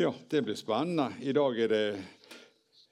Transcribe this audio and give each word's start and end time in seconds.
Ja, 0.00 0.14
det 0.28 0.42
blir 0.42 0.54
spennende. 0.54 1.12
I 1.20 1.32
dag 1.32 1.56
er 1.60 1.68
det, 1.68 1.96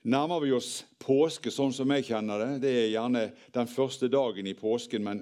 nærmer 0.03 0.41
vi 0.43 0.49
oss 0.57 0.81
påske 0.99 1.53
sånn 1.55 1.71
som 1.71 1.93
jeg 1.95 2.09
kjenner 2.09 2.41
det. 2.43 2.49
Det 2.65 2.73
er 2.81 2.89
gjerne 2.91 3.21
den 3.55 3.69
første 3.71 4.09
dagen 4.11 4.49
i 4.51 4.57
påsken, 4.59 5.05
men 5.07 5.21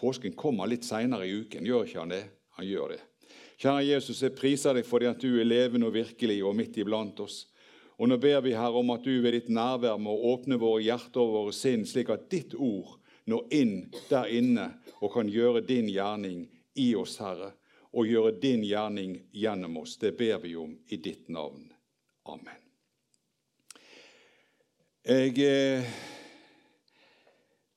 påsken 0.00 0.32
kommer 0.32 0.64
litt 0.64 0.86
seinere 0.88 1.26
i 1.28 1.34
uken. 1.42 1.66
Gjør 1.68 1.84
ikke 1.84 1.98
han 2.00 2.14
det? 2.14 2.22
Han 2.56 2.64
gjør 2.64 2.94
det. 2.94 3.02
Kjære 3.60 3.82
Jesus, 3.84 4.22
jeg 4.24 4.32
priser 4.38 4.80
deg 4.80 4.88
fordi 4.88 5.10
at 5.10 5.20
du 5.20 5.34
er 5.34 5.44
levende 5.44 5.90
og 5.90 5.98
virkelig 5.98 6.38
og 6.40 6.56
midt 6.56 6.80
iblant 6.80 7.20
oss. 7.20 7.42
Og 8.00 8.08
nå 8.08 8.16
ber 8.16 8.40
vi 8.48 8.56
her 8.56 8.80
om 8.80 8.94
at 8.96 9.04
du 9.04 9.12
ved 9.20 9.36
ditt 9.36 9.52
nærvær 9.52 10.00
må 10.00 10.16
åpne 10.32 10.56
våre 10.56 10.86
hjerter 10.88 11.20
og 11.20 11.36
våre 11.36 11.52
sinn, 11.58 11.84
slik 11.84 12.14
at 12.16 12.30
ditt 12.32 12.56
ord 12.56 12.96
når 13.28 13.44
inn 13.60 13.76
der 14.08 14.32
inne 14.32 14.70
og 15.02 15.12
kan 15.18 15.28
gjøre 15.28 15.66
din 15.68 15.92
gjerning 15.92 16.46
i 16.80 16.94
oss, 16.96 17.20
Herre 17.20 17.52
og 17.92 18.08
gjøre 18.08 18.34
din 18.40 18.64
gjerning 18.66 19.16
gjennom 19.32 19.76
oss. 19.82 19.96
Det 19.98 20.16
ber 20.16 20.38
vi 20.42 20.56
om 20.56 20.74
i 20.88 20.96
ditt 20.96 21.28
navn. 21.28 21.68
Amen. 22.26 22.62
Jeg 25.06 25.38
eh, 25.38 25.86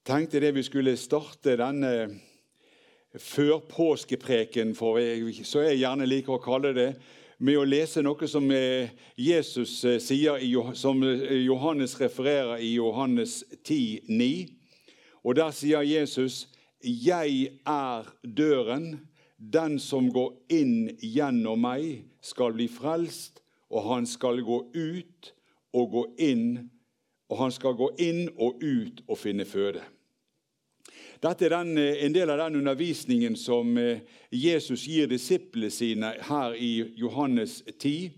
tenkte 0.05 0.41
det 0.41 0.55
vi 0.55 0.63
skulle 0.65 0.95
starte 0.97 1.53
denne 1.59 1.91
førpåskepreken, 3.13 4.73
for 4.77 4.97
jeg, 4.97 5.45
så 5.45 5.67
jeg 5.67 5.83
gjerne 5.83 6.07
liker 6.09 6.37
å 6.37 6.41
kalle 6.41 6.73
det, 6.73 6.89
med 7.39 7.55
å 7.55 7.67
lese 7.69 8.01
noe 8.03 8.27
som 8.27 8.49
eh, 8.51 8.89
Jesus 9.15 9.77
eh, 9.85 9.99
sier, 10.01 10.41
som 10.73 11.03
Johannes 11.05 11.93
refererer 12.01 12.57
i 12.65 12.73
Johannes 12.73 13.43
10, 13.63 14.09
9. 14.09 14.31
Og 15.23 15.35
Der 15.35 15.51
sier 15.51 15.81
Jesus, 15.85 16.47
'Jeg 16.81 17.59
er 17.67 18.03
døren'. 18.23 19.08
Den 19.39 19.79
som 19.79 20.09
går 20.11 20.33
inn 20.51 20.97
gjennom 20.99 21.61
meg, 21.63 22.03
skal 22.19 22.51
bli 22.57 22.67
frelst, 22.67 23.39
og 23.71 23.85
han 23.87 24.07
skal 24.09 24.41
gå 24.43 24.57
ut 24.75 25.29
og 25.71 25.93
gå 25.93 26.03
inn, 26.27 26.49
og 27.31 27.37
han 27.45 27.53
skal 27.55 27.77
gå 27.79 27.87
inn 28.03 28.25
og 28.35 28.59
ut 28.59 28.99
og 29.07 29.15
finne 29.21 29.45
føde. 29.47 29.85
Dette 31.23 31.45
er 31.45 31.55
den, 31.55 31.77
eh, 31.77 32.05
en 32.05 32.13
del 32.13 32.29
av 32.29 32.37
den 32.37 32.55
undervisningen 32.61 33.35
som 33.35 33.77
eh, 33.77 33.99
Jesus 34.31 34.85
gir 34.87 35.07
disiplene 35.07 35.69
sine 35.71 36.13
her 36.29 36.55
i 36.55 36.93
Johannes 36.95 37.61
10. 37.77 38.11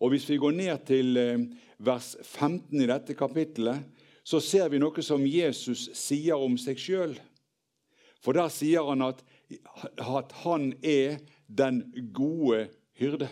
Og 0.00 0.10
Hvis 0.10 0.28
vi 0.30 0.36
går 0.36 0.56
ned 0.56 0.86
til 0.86 1.16
eh, 1.16 1.38
vers 1.78 2.16
15 2.22 2.80
i 2.80 2.86
dette 2.86 3.14
kapittelet, 3.14 3.84
så 4.24 4.40
ser 4.40 4.68
vi 4.68 4.80
noe 4.80 5.02
som 5.04 5.22
Jesus 5.26 5.90
sier 5.94 6.40
om 6.40 6.56
seg 6.58 6.80
sjøl. 6.80 7.14
For 8.24 8.32
der 8.32 8.48
sier 8.50 8.88
han 8.88 9.04
at 9.04 9.20
at 9.98 10.32
han 10.42 10.72
er 10.82 11.18
den 11.46 11.82
gode 12.14 12.68
hyrde. 12.98 13.28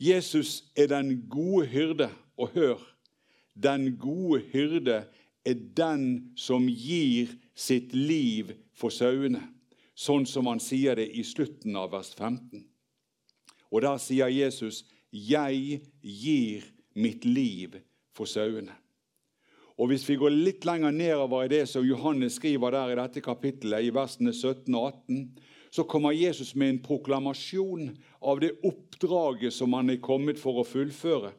Jesus 0.00 0.64
er 0.76 0.86
den 0.86 1.26
gode 1.30 1.66
hyrde. 1.66 2.10
Og 2.36 2.48
hør, 2.48 2.96
den 3.62 3.96
gode 3.96 4.40
hyrde 4.40 5.04
er 5.44 5.54
den 5.76 6.32
som 6.36 6.66
gir 6.66 7.30
sitt 7.54 7.92
liv 7.94 8.50
for 8.74 8.90
sauene, 8.90 9.42
sånn 9.94 10.26
som 10.26 10.48
han 10.50 10.58
sier 10.58 10.98
det 10.98 11.06
i 11.14 11.22
slutten 11.22 11.76
av 11.78 11.92
vers 11.92 12.10
15. 12.18 12.64
Og 13.70 13.82
der 13.82 13.98
sier 13.98 14.26
Jesus, 14.26 14.84
'Jeg 15.12 15.82
gir 16.02 16.62
mitt 16.94 17.24
liv 17.24 17.78
for 18.12 18.24
sauene'. 18.24 18.83
Og 19.78 19.88
Hvis 19.90 20.04
vi 20.08 20.14
går 20.14 20.30
litt 20.30 20.64
lenger 20.64 20.94
nedover 20.94 21.44
i 21.44 21.50
det 21.50 21.64
som 21.66 21.86
Johannes 21.86 22.36
skriver 22.38 22.70
der 22.70 22.92
i 22.92 22.98
dette 23.00 23.22
kapittelet, 23.24 23.82
i 23.82 23.94
versene 23.94 24.30
17 24.30 24.74
og 24.74 24.86
18, 25.08 25.24
så 25.74 25.82
kommer 25.82 26.14
Jesus 26.14 26.54
med 26.54 26.70
en 26.70 26.82
proklamasjon 26.82 27.88
av 28.22 28.38
det 28.40 28.52
oppdraget 28.62 29.52
som 29.52 29.74
han 29.74 29.90
er 29.90 29.98
kommet 29.98 30.38
for 30.38 30.60
å 30.62 30.66
fullføre. 30.68 31.32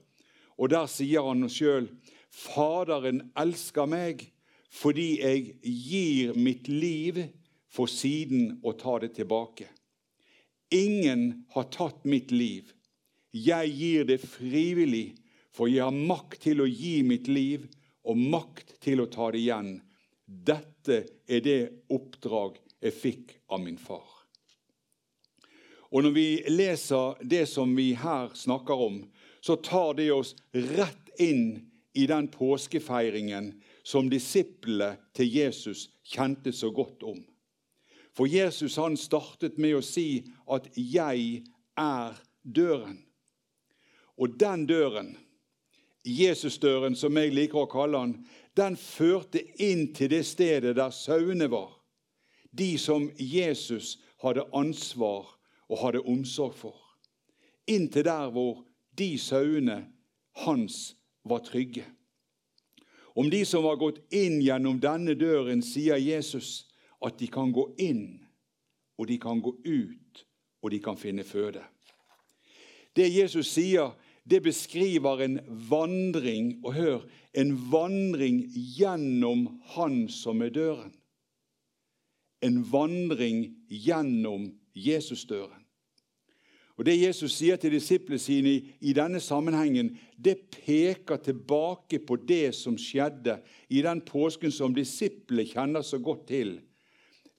Og 0.60 0.70
Der 0.70 0.88
sier 0.92 1.24
han 1.24 1.48
sjøl, 1.50 1.88
'Faderen 2.32 3.32
elsker 3.38 3.88
meg 3.88 4.32
fordi 4.70 5.22
jeg 5.22 5.56
gir 5.64 6.34
mitt 6.36 6.68
liv 6.68 7.24
for 7.72 7.88
siden 7.88 8.60
å 8.64 8.76
ta 8.76 9.00
det 9.00 9.14
tilbake.' 9.16 9.72
Ingen 10.72 11.46
har 11.56 11.70
tatt 11.72 12.04
mitt 12.04 12.32
liv. 12.32 12.74
Jeg 13.32 13.72
gir 13.72 14.04
det 14.04 14.20
frivillig, 14.20 15.16
for 15.54 15.68
jeg 15.68 15.84
har 15.84 15.96
makt 15.96 16.42
til 16.42 16.60
å 16.60 16.68
gi 16.68 17.02
mitt 17.04 17.28
liv 17.28 17.70
og 18.06 18.18
makt 18.18 18.78
til 18.84 19.02
å 19.02 19.10
ta 19.12 19.32
det 19.34 19.42
igjen. 19.42 19.80
Dette 20.26 21.04
er 21.28 21.42
det 21.46 21.60
oppdrag 21.94 22.60
jeg 22.82 22.94
fikk 22.94 23.36
av 23.50 23.62
min 23.62 23.78
far. 23.82 24.06
Og 25.96 26.04
Når 26.04 26.12
vi 26.12 26.30
leser 26.50 27.22
det 27.24 27.46
som 27.48 27.76
vi 27.76 27.94
her 27.96 28.34
snakker 28.36 28.82
om, 28.88 29.04
så 29.42 29.56
tar 29.56 29.94
det 29.94 30.10
oss 30.12 30.36
rett 30.52 31.12
inn 31.22 31.70
i 31.94 32.08
den 32.10 32.28
påskefeiringen 32.28 33.54
som 33.84 34.10
disiplene 34.10 34.98
til 35.16 35.30
Jesus 35.30 35.86
kjente 36.04 36.52
så 36.52 36.72
godt 36.74 37.06
om. 37.08 37.22
For 38.16 38.28
Jesus 38.28 38.76
han 38.80 38.98
startet 38.98 39.60
med 39.62 39.76
å 39.78 39.84
si 39.84 40.26
at 40.48 40.68
'jeg 40.76 41.44
er 41.78 42.22
døren'. 42.44 43.04
Og 44.18 44.40
den 44.40 44.66
døren 44.66 45.18
Jesusdøren, 46.06 46.96
som 46.96 47.18
jeg 47.18 47.34
liker 47.34 47.64
å 47.64 47.70
kalle 47.70 48.00
han, 48.00 48.16
den 48.56 48.78
førte 48.78 49.42
inn 49.62 49.90
til 49.94 50.12
det 50.14 50.24
stedet 50.26 50.76
der 50.78 50.94
sauene 50.94 51.50
var. 51.52 51.72
De 52.56 52.78
som 52.80 53.10
Jesus 53.20 53.98
hadde 54.24 54.46
ansvar 54.56 55.34
og 55.68 55.82
hadde 55.82 56.06
omsorg 56.06 56.54
for. 56.56 56.78
Inn 57.68 57.90
til 57.92 58.06
der 58.06 58.30
hvor 58.32 58.64
de 58.96 59.16
sauene 59.20 59.82
hans 60.46 60.96
var 61.26 61.42
trygge. 61.44 61.86
Om 63.16 63.30
de 63.30 63.46
som 63.48 63.64
var 63.64 63.80
gått 63.80 64.02
inn 64.14 64.42
gjennom 64.44 64.80
denne 64.84 65.16
døren, 65.16 65.64
sier 65.64 65.98
Jesus 65.98 66.68
at 67.04 67.18
de 67.20 67.30
kan 67.32 67.52
gå 67.56 67.70
inn, 67.80 68.20
og 69.00 69.08
de 69.08 69.18
kan 69.20 69.40
gå 69.44 69.56
ut, 69.66 70.26
og 70.62 70.72
de 70.72 70.80
kan 70.84 71.00
finne 71.00 71.24
føde. 71.24 71.64
Det 72.96 73.08
Jesus 73.12 73.48
sier, 73.52 73.96
det 74.30 74.42
beskriver 74.44 75.22
en 75.22 75.40
vandring, 75.70 76.56
og 76.66 76.74
hør, 76.74 77.04
en 77.34 77.54
vandring 77.72 78.42
gjennom 78.78 79.48
Han 79.76 80.08
som 80.10 80.42
er 80.42 80.50
døren. 80.50 80.94
En 82.42 82.64
vandring 82.72 83.46
gjennom 83.70 84.50
Jesusdøren. 84.76 85.62
Og 86.76 86.86
Det 86.86 86.98
Jesus 87.00 87.38
sier 87.38 87.56
til 87.56 87.72
disiplene 87.72 88.20
sine 88.20 88.52
i, 88.52 88.58
i 88.82 88.94
denne 88.94 89.22
sammenhengen, 89.24 89.94
det 90.20 90.50
peker 90.52 91.22
tilbake 91.24 92.02
på 92.04 92.18
det 92.20 92.52
som 92.58 92.76
skjedde 92.76 93.38
i 93.70 93.80
den 93.86 94.02
påsken 94.04 94.52
som 94.52 94.76
disiplene 94.76 95.48
kjenner 95.48 95.86
så 95.86 96.02
godt 96.04 96.28
til. 96.34 96.58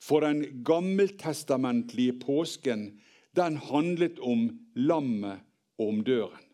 For 0.00 0.24
den 0.24 0.62
gammeltestamentlige 0.64 2.16
påsken, 2.22 2.94
den 3.36 3.60
handlet 3.60 4.22
om 4.24 4.48
lammet 4.72 5.44
og 5.76 5.88
om 5.92 6.02
døren. 6.04 6.45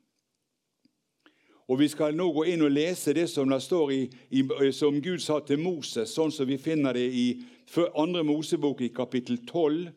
Og 1.68 1.78
Vi 1.78 1.88
skal 1.88 2.16
nå 2.16 2.26
gå 2.34 2.44
inn 2.50 2.64
og 2.66 2.72
lese 2.74 3.14
det 3.14 3.28
som, 3.30 3.48
det 3.48 3.60
står 3.62 3.92
i, 3.94 4.00
i, 4.34 4.42
som 4.74 4.98
Gud 5.00 5.22
sa 5.22 5.38
til 5.46 5.60
Moses, 5.62 6.14
sånn 6.14 6.32
som 6.34 6.48
vi 6.48 6.58
finner 6.58 6.98
det 6.98 7.06
i 7.06 7.26
2. 7.72 8.24
Mosebok 8.26 8.82
i 8.82 8.90
kapittel 8.92 9.38
12. 9.46 9.92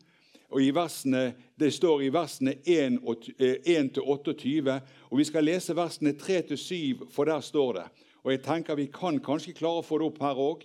og 0.50 0.62
i 0.62 0.70
versene, 0.70 1.34
Det 1.58 1.72
står 1.72 2.02
i 2.02 2.12
versene 2.12 2.54
1-28. 2.64 4.68
Eh, 4.68 4.80
og 5.10 5.18
Vi 5.18 5.24
skal 5.24 5.44
lese 5.44 5.76
versene 5.76 6.12
3-7, 6.12 7.10
for 7.10 7.24
der 7.24 7.40
står 7.40 7.72
det. 7.72 7.84
Og 8.24 8.32
jeg 8.32 8.42
tenker 8.42 8.74
Vi 8.74 8.86
kan 8.86 9.18
kanskje 9.18 9.52
klare 9.52 9.82
å 9.82 9.86
få 9.86 9.98
det 9.98 10.06
opp 10.06 10.22
her 10.22 10.34
òg. 10.34 10.62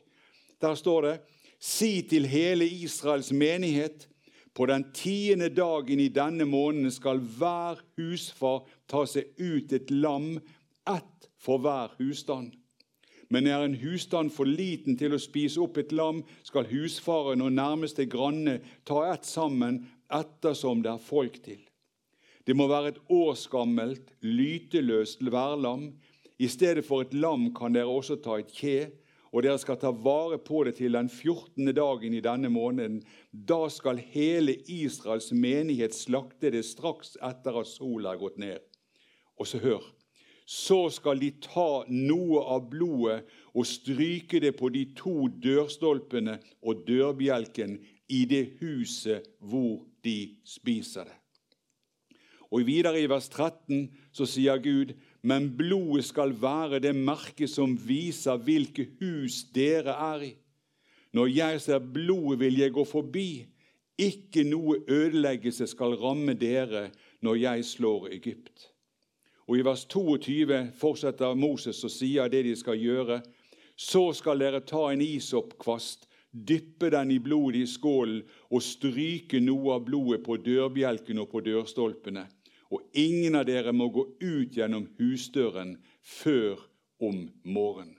Der 0.61 0.75
står 0.75 1.01
det 1.01 1.19
Si 1.59 2.01
til 2.01 2.25
hele 2.25 2.66
Israels 2.66 3.31
menighet 3.31 4.07
på 4.53 4.66
den 4.66 4.85
tiende 4.94 5.50
dagen 5.50 6.00
i 6.00 6.07
denne 6.07 6.45
måneden 6.45 6.91
skal 6.91 7.19
hver 7.19 7.78
husfar 7.97 8.66
ta 8.90 9.05
seg 9.05 9.23
ut 9.37 9.73
et 9.73 9.91
lam 9.91 10.40
ett 10.89 11.29
for 11.37 11.61
hver 11.61 11.93
husstand. 11.99 12.53
Men 13.31 13.47
er 13.47 13.63
en 13.63 13.78
husstand 13.79 14.33
for 14.35 14.49
liten 14.49 14.97
til 14.99 15.16
å 15.16 15.22
spise 15.22 15.61
opp 15.63 15.78
et 15.79 15.93
lam, 15.95 16.22
skal 16.43 16.67
husfaren 16.67 17.43
og 17.45 17.53
nærmeste 17.55 18.05
granne 18.11 18.59
ta 18.87 19.05
ett 19.13 19.28
sammen 19.28 19.85
ettersom 20.11 20.81
det 20.83 20.91
er 20.91 21.05
folk 21.05 21.37
til. 21.45 21.61
Det 22.43 22.55
må 22.57 22.67
være 22.67 22.91
et 22.91 23.03
årsgammelt, 23.07 24.11
lyteløst 24.25 25.22
værlam. 25.23 25.93
I 26.41 26.49
stedet 26.51 26.83
for 26.83 27.05
et 27.05 27.13
lam 27.13 27.51
kan 27.55 27.72
dere 27.78 27.87
også 27.87 28.17
ta 28.19 28.39
et 28.41 28.51
kje, 28.51 28.89
og 29.31 29.45
dere 29.45 29.61
skal 29.61 29.79
ta 29.79 29.93
vare 29.95 30.41
på 30.43 30.66
det 30.67 30.75
til 30.81 30.97
den 30.97 31.07
14. 31.07 31.72
dagen 31.72 32.17
i 32.17 32.23
denne 32.25 32.51
måneden. 32.51 32.99
Da 33.31 33.69
skal 33.72 34.01
hele 34.11 34.57
Israels 34.67 35.31
menighet 35.31 35.95
slakte 35.95 36.51
det 36.51 36.66
straks 36.67 37.16
etter 37.16 37.61
at 37.61 37.69
sola 37.69 38.11
er 38.11 38.19
gått 38.19 38.41
ned. 38.41 38.59
Og 39.39 39.47
så 39.47 39.61
hør 39.63 39.85
så 40.52 40.90
skal 40.92 41.22
de 41.22 41.30
ta 41.40 41.86
noe 41.88 42.42
av 42.52 42.66
blodet 42.74 43.22
og 43.56 43.68
stryke 43.68 44.42
det 44.44 44.52
på 44.59 44.68
de 44.74 44.84
to 44.98 45.30
dørstolpene 45.44 46.36
og 46.68 46.82
dørbjelken 46.88 47.78
i 48.12 48.26
det 48.28 48.58
huset 48.59 49.30
hvor 49.40 49.86
de 50.03 50.18
spiser 50.44 51.08
det. 51.08 51.16
Og 52.52 52.66
videre 52.68 53.00
i 53.00 53.08
vers 53.08 53.30
13 53.32 53.86
så 54.12 54.28
sier 54.28 54.59
Gud, 54.59 54.92
men 55.24 55.48
blodet 55.56 56.09
skal 56.09 56.36
være 56.36 56.82
det 56.84 56.92
merket 56.98 57.53
som 57.53 57.78
viser 57.80 58.42
hvilke 58.44 58.90
hus 59.00 59.46
dere 59.56 59.96
er 59.96 60.28
i. 60.34 60.34
Når 61.16 61.32
jeg 61.32 61.64
ser 61.64 61.80
blodet, 61.80 62.40
vil 62.44 62.59
jeg 62.59 62.76
gå 62.76 62.84
forbi. 62.88 63.46
Ikke 64.00 64.44
noe 64.48 64.82
ødeleggelse 64.84 65.70
skal 65.72 65.96
ramme 66.00 66.36
dere 66.36 66.90
når 67.24 67.40
jeg 67.40 67.66
slår 67.72 68.12
Egypt. 68.20 68.71
Og 69.52 69.58
I 69.59 69.64
vers 69.68 69.82
22 69.92 70.58
fortsetter 70.80 71.36
Moses 71.36 71.82
og 71.84 71.92
sier 71.92 72.30
det 72.32 72.46
de 72.46 72.53
skal 72.56 72.78
gjøre. 72.80 73.18
Så 73.76 74.14
skal 74.16 74.40
dere 74.40 74.62
ta 74.64 74.86
en 74.88 75.03
isoppkvast, 75.03 76.06
dyppe 76.32 76.88
den 76.94 77.12
i 77.12 77.18
blodet 77.20 77.66
i 77.66 77.68
skålen 77.68 78.22
og 78.48 78.64
stryke 78.64 79.42
noe 79.44 79.74
av 79.76 79.84
blodet 79.90 80.22
på 80.24 80.38
dørbjelken 80.40 81.20
og 81.20 81.28
på 81.34 81.44
dørstolpene. 81.44 82.24
Og 82.72 82.96
ingen 82.96 83.36
av 83.36 83.44
dere 83.50 83.76
må 83.76 83.90
gå 83.92 84.06
ut 84.24 84.56
gjennom 84.56 84.88
husdøren 85.02 85.76
før 86.00 86.62
om 87.03 87.26
morgenen. 87.44 87.98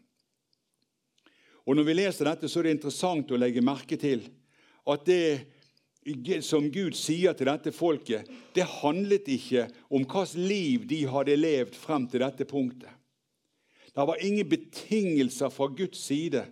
Og 1.69 1.77
Når 1.77 1.85
vi 1.85 1.99
leser 2.01 2.33
dette, 2.33 2.49
så 2.49 2.63
er 2.63 2.71
det 2.71 2.79
interessant 2.79 3.29
å 3.29 3.37
legge 3.37 3.61
merke 3.61 4.01
til 4.01 4.25
at 4.89 5.05
det 5.05 5.52
som 6.43 6.71
Gud 6.73 6.97
sier 6.99 7.35
til 7.39 7.47
dette 7.47 7.73
folket, 7.73 8.27
det 8.55 8.65
handlet 8.83 9.29
ikke 9.31 9.69
om 9.91 10.03
hvilket 10.03 10.35
liv 10.39 10.87
de 10.91 11.05
hadde 11.07 11.37
levd 11.39 11.79
frem 11.79 12.09
til 12.11 12.25
dette 12.25 12.47
punktet. 12.49 12.91
Det 13.93 14.07
var 14.09 14.25
ingen 14.25 14.49
betingelser 14.49 15.53
fra 15.53 15.69
Guds 15.69 16.01
side 16.01 16.47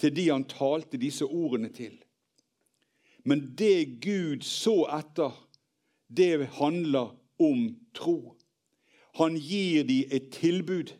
til 0.00 0.14
de 0.16 0.28
han 0.30 0.46
talte 0.48 1.00
disse 1.00 1.24
ordene 1.26 1.68
til. 1.68 1.98
Men 3.24 3.52
det 3.58 4.00
Gud 4.00 4.46
så 4.46 4.86
etter, 4.96 5.34
det 6.08 6.48
handler 6.56 7.16
om 7.38 7.76
tro. 7.94 8.36
Han 9.18 9.36
gir 9.36 9.84
dem 9.84 10.08
et 10.10 10.30
tilbud 10.32 10.94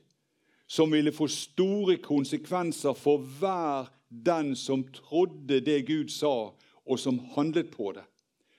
som 0.70 0.92
ville 0.92 1.12
få 1.12 1.26
store 1.30 1.96
konsekvenser 2.02 2.94
for 2.94 3.22
hver 3.40 3.88
den 4.10 4.56
som 4.56 4.84
trodde 4.92 5.60
det 5.60 5.86
Gud 5.86 6.10
sa, 6.10 6.50
og 6.90 6.98
som 6.98 7.20
handlet 7.36 7.70
på 7.70 7.92
det. 7.94 8.04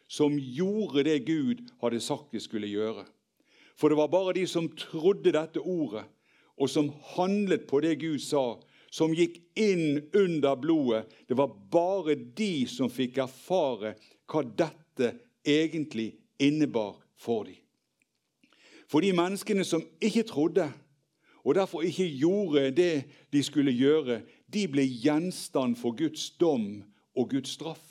Som 0.08 0.38
gjorde 0.40 1.04
det 1.08 1.20
Gud 1.28 1.64
hadde 1.82 2.00
sagt 2.04 2.32
de 2.32 2.40
skulle 2.40 2.68
gjøre. 2.72 3.06
For 3.76 3.90
det 3.92 3.98
var 4.00 4.12
bare 4.12 4.36
de 4.36 4.48
som 4.48 4.70
trodde 4.78 5.34
dette 5.36 5.60
ordet, 5.60 6.04
og 6.58 6.70
som 6.70 6.92
handlet 7.16 7.68
på 7.68 7.80
det 7.84 7.96
Gud 8.02 8.20
sa, 8.24 8.60
som 8.92 9.14
gikk 9.16 9.40
inn 9.56 10.02
under 10.14 10.56
blodet. 10.60 11.06
Det 11.28 11.38
var 11.40 11.54
bare 11.72 12.16
de 12.16 12.68
som 12.68 12.92
fikk 12.92 13.22
erfare 13.24 13.96
hva 14.30 14.44
dette 14.44 15.14
egentlig 15.48 16.12
innebar 16.40 17.00
for 17.18 17.48
dem. 17.48 17.58
For 18.92 19.00
de 19.00 19.14
menneskene 19.16 19.64
som 19.64 19.86
ikke 20.04 20.26
trodde, 20.28 20.68
og 21.42 21.56
derfor 21.56 21.88
ikke 21.88 22.10
gjorde 22.20 22.72
det 22.76 23.04
de 23.32 23.44
skulle 23.44 23.72
gjøre, 23.72 24.20
de 24.54 24.68
ble 24.68 24.84
gjenstand 24.84 25.78
for 25.80 25.96
Guds 25.98 26.30
dom 26.36 26.84
og 27.16 27.32
Guds 27.32 27.56
straff. 27.56 27.91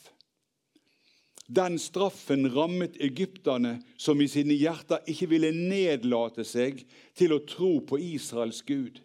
Den 1.50 1.78
straffen 1.82 2.46
rammet 2.54 3.00
egypterne, 3.02 3.80
som 3.98 4.20
i 4.22 4.28
sine 4.30 4.54
hjerter 4.54 5.02
ikke 5.10 5.32
ville 5.32 5.50
nedlate 5.50 6.44
seg 6.46 6.84
til 7.18 7.34
å 7.34 7.42
tro 7.42 7.72
på 7.82 7.98
Israels 7.98 8.62
Gud. 8.62 9.00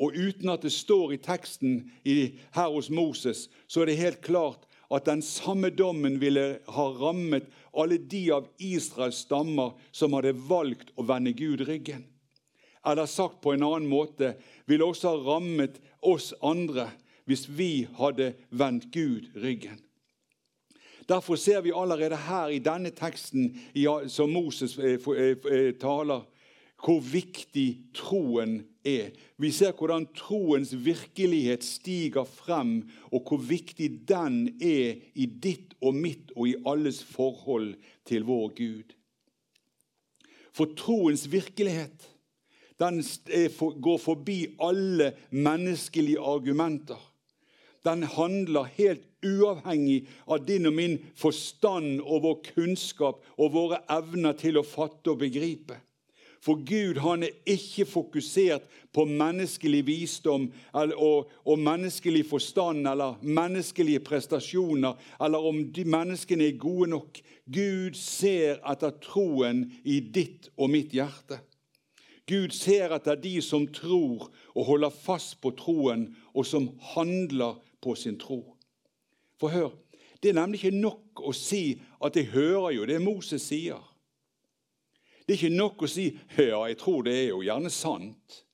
Og 0.00 0.16
uten 0.16 0.52
at 0.52 0.64
det 0.64 0.72
står 0.72 1.16
i 1.16 1.22
teksten 1.24 1.80
her 2.04 2.68
hos 2.68 2.90
Moses, 2.92 3.48
så 3.68 3.82
er 3.82 3.90
det 3.90 4.00
helt 4.00 4.22
klart 4.24 4.68
at 4.92 5.08
den 5.08 5.24
samme 5.24 5.70
dommen 5.72 6.18
ville 6.20 6.60
ha 6.76 6.86
rammet 7.00 7.48
alle 7.72 8.00
de 8.00 8.24
av 8.36 8.48
Israels 8.58 9.24
stammer 9.24 9.76
som 9.92 10.16
hadde 10.16 10.36
valgt 10.48 10.92
å 10.96 11.06
vende 11.08 11.32
Gud 11.36 11.64
ryggen 11.68 12.04
eller 12.86 13.06
sagt 13.06 13.40
på 13.40 13.52
en 13.52 13.62
annen 13.62 13.88
måte, 13.88 14.34
ville 14.66 14.86
også 14.86 15.12
ha 15.12 15.22
rammet 15.34 15.80
oss 16.00 16.32
andre 16.42 16.88
hvis 17.28 17.46
vi 17.52 17.86
hadde 17.98 18.32
vendt 18.50 18.88
Gud 18.94 19.30
ryggen. 19.36 19.78
Derfor 21.10 21.36
ser 21.36 21.60
vi 21.60 21.72
allerede 21.74 22.16
her 22.16 22.52
i 22.54 22.60
denne 22.62 22.92
teksten 22.94 23.48
som 24.06 24.30
Moses 24.30 24.76
eh, 24.78 24.94
eh, 24.94 25.36
eh, 25.50 25.72
taler, 25.74 26.22
hvor 26.84 27.00
viktig 27.02 27.90
troen 27.94 28.60
er. 28.86 29.10
Vi 29.36 29.50
ser 29.50 29.74
hvordan 29.74 30.06
troens 30.14 30.70
virkelighet 30.84 31.66
stiger 31.66 32.24
frem, 32.24 32.86
og 33.10 33.26
hvor 33.26 33.42
viktig 33.42 33.90
den 34.08 34.54
er 34.62 35.02
i 35.14 35.26
ditt 35.26 35.74
og 35.82 35.98
mitt 35.98 36.30
og 36.36 36.48
i 36.48 36.54
alles 36.66 37.02
forhold 37.04 37.74
til 38.06 38.24
vår 38.30 38.48
Gud. 38.62 38.94
For 40.54 40.70
troens 40.78 41.26
virkelighet 41.32 42.06
den 42.80 43.02
går 43.58 43.98
forbi 43.98 44.46
alle 44.62 45.12
menneskelige 45.30 46.22
argumenter. 46.22 47.02
Den 47.84 48.02
handler 48.02 48.70
helt 48.78 49.09
uavhengig 49.26 50.06
av 50.26 50.44
din 50.46 50.68
og 50.70 50.76
min 50.76 50.98
forstand 51.18 52.00
og 52.00 52.24
vår 52.24 52.40
kunnskap 52.54 53.22
og 53.36 53.54
våre 53.54 53.82
evner 53.92 54.36
til 54.38 54.60
å 54.60 54.66
fatte 54.66 55.12
og 55.12 55.22
begripe. 55.24 55.78
For 56.40 56.56
Gud 56.64 56.96
han 57.04 57.22
er 57.26 57.34
ikke 57.52 57.84
fokusert 57.84 58.64
på 58.96 59.04
menneskelig 59.04 59.82
visdom 59.86 60.46
og, 60.72 61.28
og, 61.44 61.58
menneskelig 61.60 62.24
forstand 62.30 62.88
eller 62.88 63.20
menneskelige 63.20 64.00
prestasjoner, 64.00 64.96
eller 65.20 65.48
om 65.50 65.60
de 65.72 65.84
menneskene 65.84 66.48
er 66.48 66.56
gode 66.60 66.88
nok. 66.94 67.20
Gud 67.44 67.98
ser 67.98 68.56
etter 68.72 68.96
troen 69.04 69.66
i 69.84 70.00
ditt 70.00 70.48
og 70.56 70.72
mitt 70.72 70.96
hjerte. 70.96 71.42
Gud 72.30 72.54
ser 72.56 72.94
etter 72.94 73.20
de 73.20 73.36
som 73.44 73.66
tror 73.74 74.30
og 74.54 74.64
holder 74.64 74.94
fast 74.94 75.40
på 75.42 75.52
troen, 75.58 76.08
og 76.32 76.46
som 76.46 76.70
handler 76.94 77.58
på 77.82 77.96
sin 77.98 78.16
tro. 78.20 78.40
For 79.40 79.48
hør, 79.48 79.72
det 80.22 80.30
er 80.30 80.36
nemlig 80.36 80.60
ikke 80.60 80.76
nok 80.76 81.22
å 81.24 81.32
si 81.32 81.80
at 82.04 82.16
'jeg 82.16 82.32
hører 82.34 82.70
jo 82.76 82.84
det 82.84 83.00
Moses 83.00 83.42
sier'. 83.42 83.86
Det 85.26 85.34
er 85.34 85.38
ikke 85.38 85.56
nok 85.56 85.82
å 85.82 85.88
si 85.88 86.18
'ja, 86.36 86.66
jeg 86.66 86.78
tror 86.78 87.02
det 87.02 87.14
er 87.14 87.28
jo 87.28 87.40
gjerne 87.40 87.70
sant'. 87.70 88.44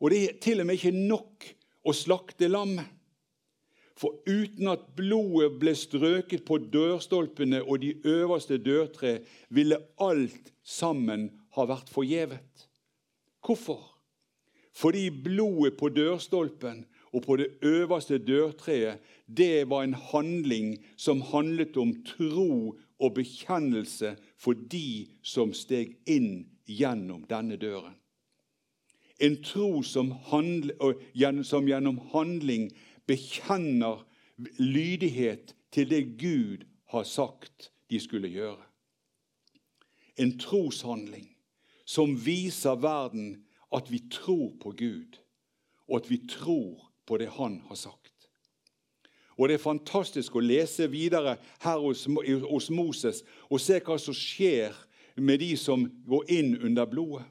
Og 0.00 0.10
det 0.10 0.22
er 0.24 0.38
til 0.40 0.60
og 0.60 0.66
med 0.66 0.78
ikke 0.78 0.94
nok 0.94 1.44
å 1.84 1.92
slakte 1.92 2.48
lammet. 2.48 2.86
For 3.98 4.14
uten 4.26 4.68
at 4.68 4.94
blodet 4.96 5.58
ble 5.58 5.74
strøket 5.74 6.44
på 6.46 6.60
dørstolpene 6.70 7.64
og 7.64 7.80
de 7.82 7.96
øverste 8.06 8.58
dørtre, 8.62 9.24
ville 9.50 9.80
alt 9.98 10.52
sammen 10.62 11.40
ha 11.50 11.64
vært 11.66 11.90
forgjevet. 11.90 12.68
Hvorfor? 13.42 13.82
Fordi 14.72 15.08
blodet 15.10 15.76
på 15.76 15.88
dørstolpen 15.90 16.84
og 17.12 17.22
på 17.24 17.36
det 17.36 17.48
øverste 17.62 18.18
dørtreet 18.18 18.98
det 19.26 19.68
var 19.70 19.84
en 19.84 19.94
handling 19.94 20.76
som 20.96 21.20
handlet 21.20 21.76
om 21.76 21.94
tro 22.04 22.76
og 22.98 23.14
bekjennelse 23.14 24.16
for 24.36 24.52
de 24.52 25.06
som 25.22 25.52
steg 25.54 25.96
inn 26.06 26.48
gjennom 26.66 27.24
denne 27.28 27.56
døren. 27.56 27.94
En 29.20 29.36
tro 29.42 29.82
som, 29.82 30.12
handl, 30.30 30.72
som 31.42 31.66
gjennom 31.66 31.98
handling 32.12 32.68
bekjenner 33.06 34.04
lydighet 34.58 35.54
til 35.74 35.90
det 35.90 36.04
Gud 36.20 36.64
har 36.92 37.04
sagt 37.04 37.72
de 37.90 38.00
skulle 38.00 38.30
gjøre. 38.30 38.62
En 40.18 40.38
troshandling 40.38 41.28
som 41.84 42.14
viser 42.24 42.78
verden 42.82 43.44
at 43.74 43.90
vi 43.92 44.00
tror 44.10 44.52
på 44.60 44.72
Gud, 44.76 45.18
og 45.88 46.02
at 46.02 46.10
vi 46.10 46.20
tror 46.28 46.87
på 47.08 47.18
det 47.18 47.30
Han 47.38 47.62
har 47.68 47.76
sagt. 47.76 48.12
Og 49.38 49.48
Det 49.48 49.54
er 49.54 49.62
fantastisk 49.62 50.36
å 50.36 50.42
lese 50.42 50.88
videre 50.90 51.36
her 51.62 51.78
hos, 51.78 52.04
hos 52.50 52.70
Moses 52.74 53.22
og 53.48 53.62
se 53.62 53.78
hva 53.80 53.96
som 54.02 54.14
skjer 54.14 54.74
med 55.16 55.40
de 55.40 55.52
som 55.56 55.86
går 56.06 56.30
inn 56.34 56.56
under 56.58 56.86
blodet. 56.90 57.26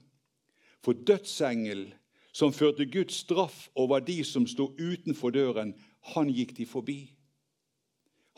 For 0.81 0.95
dødsengelen 0.95 1.91
som 2.31 2.53
førte 2.53 2.85
Guds 2.85 3.23
straff 3.25 3.67
over 3.75 3.99
de 3.99 4.21
som 4.23 4.45
sto 4.47 4.69
utenfor 4.77 5.33
døren, 5.35 5.73
han 6.13 6.29
gikk 6.31 6.55
de 6.57 6.65
forbi. 6.69 6.99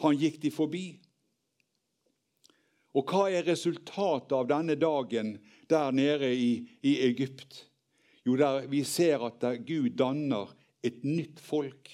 Han 0.01 0.17
gikk 0.17 0.39
de 0.41 0.51
forbi. 0.51 0.86
Og 2.98 3.12
hva 3.12 3.27
er 3.29 3.46
resultatet 3.46 4.34
av 4.34 4.48
denne 4.50 4.77
dagen 4.79 5.36
der 5.69 5.91
nede 5.93 6.31
i, 6.34 6.53
i 6.81 6.96
Egypt? 7.05 7.67
Jo, 8.25 8.38
der 8.39 8.65
vi 8.72 8.81
ser 8.88 9.22
at 9.27 9.43
Gud 9.67 9.93
danner 10.00 10.55
et 10.86 11.03
nytt 11.03 11.39
folk. 11.43 11.91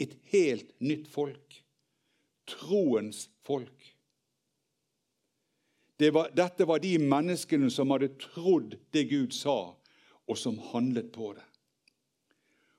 Et 0.00 0.14
helt 0.32 0.70
nytt 0.80 1.08
folk. 1.10 1.60
Troens 2.48 3.28
folk. 3.46 3.94
Det 5.96 6.10
var, 6.10 6.30
dette 6.34 6.66
var 6.66 6.82
de 6.82 6.96
menneskene 6.98 7.70
som 7.70 7.92
hadde 7.94 8.14
trodd 8.18 8.74
det 8.92 9.06
Gud 9.12 9.34
sa, 9.34 9.74
og 10.26 10.38
som 10.38 10.58
handlet 10.72 11.12
på 11.14 11.32
det. 11.36 11.44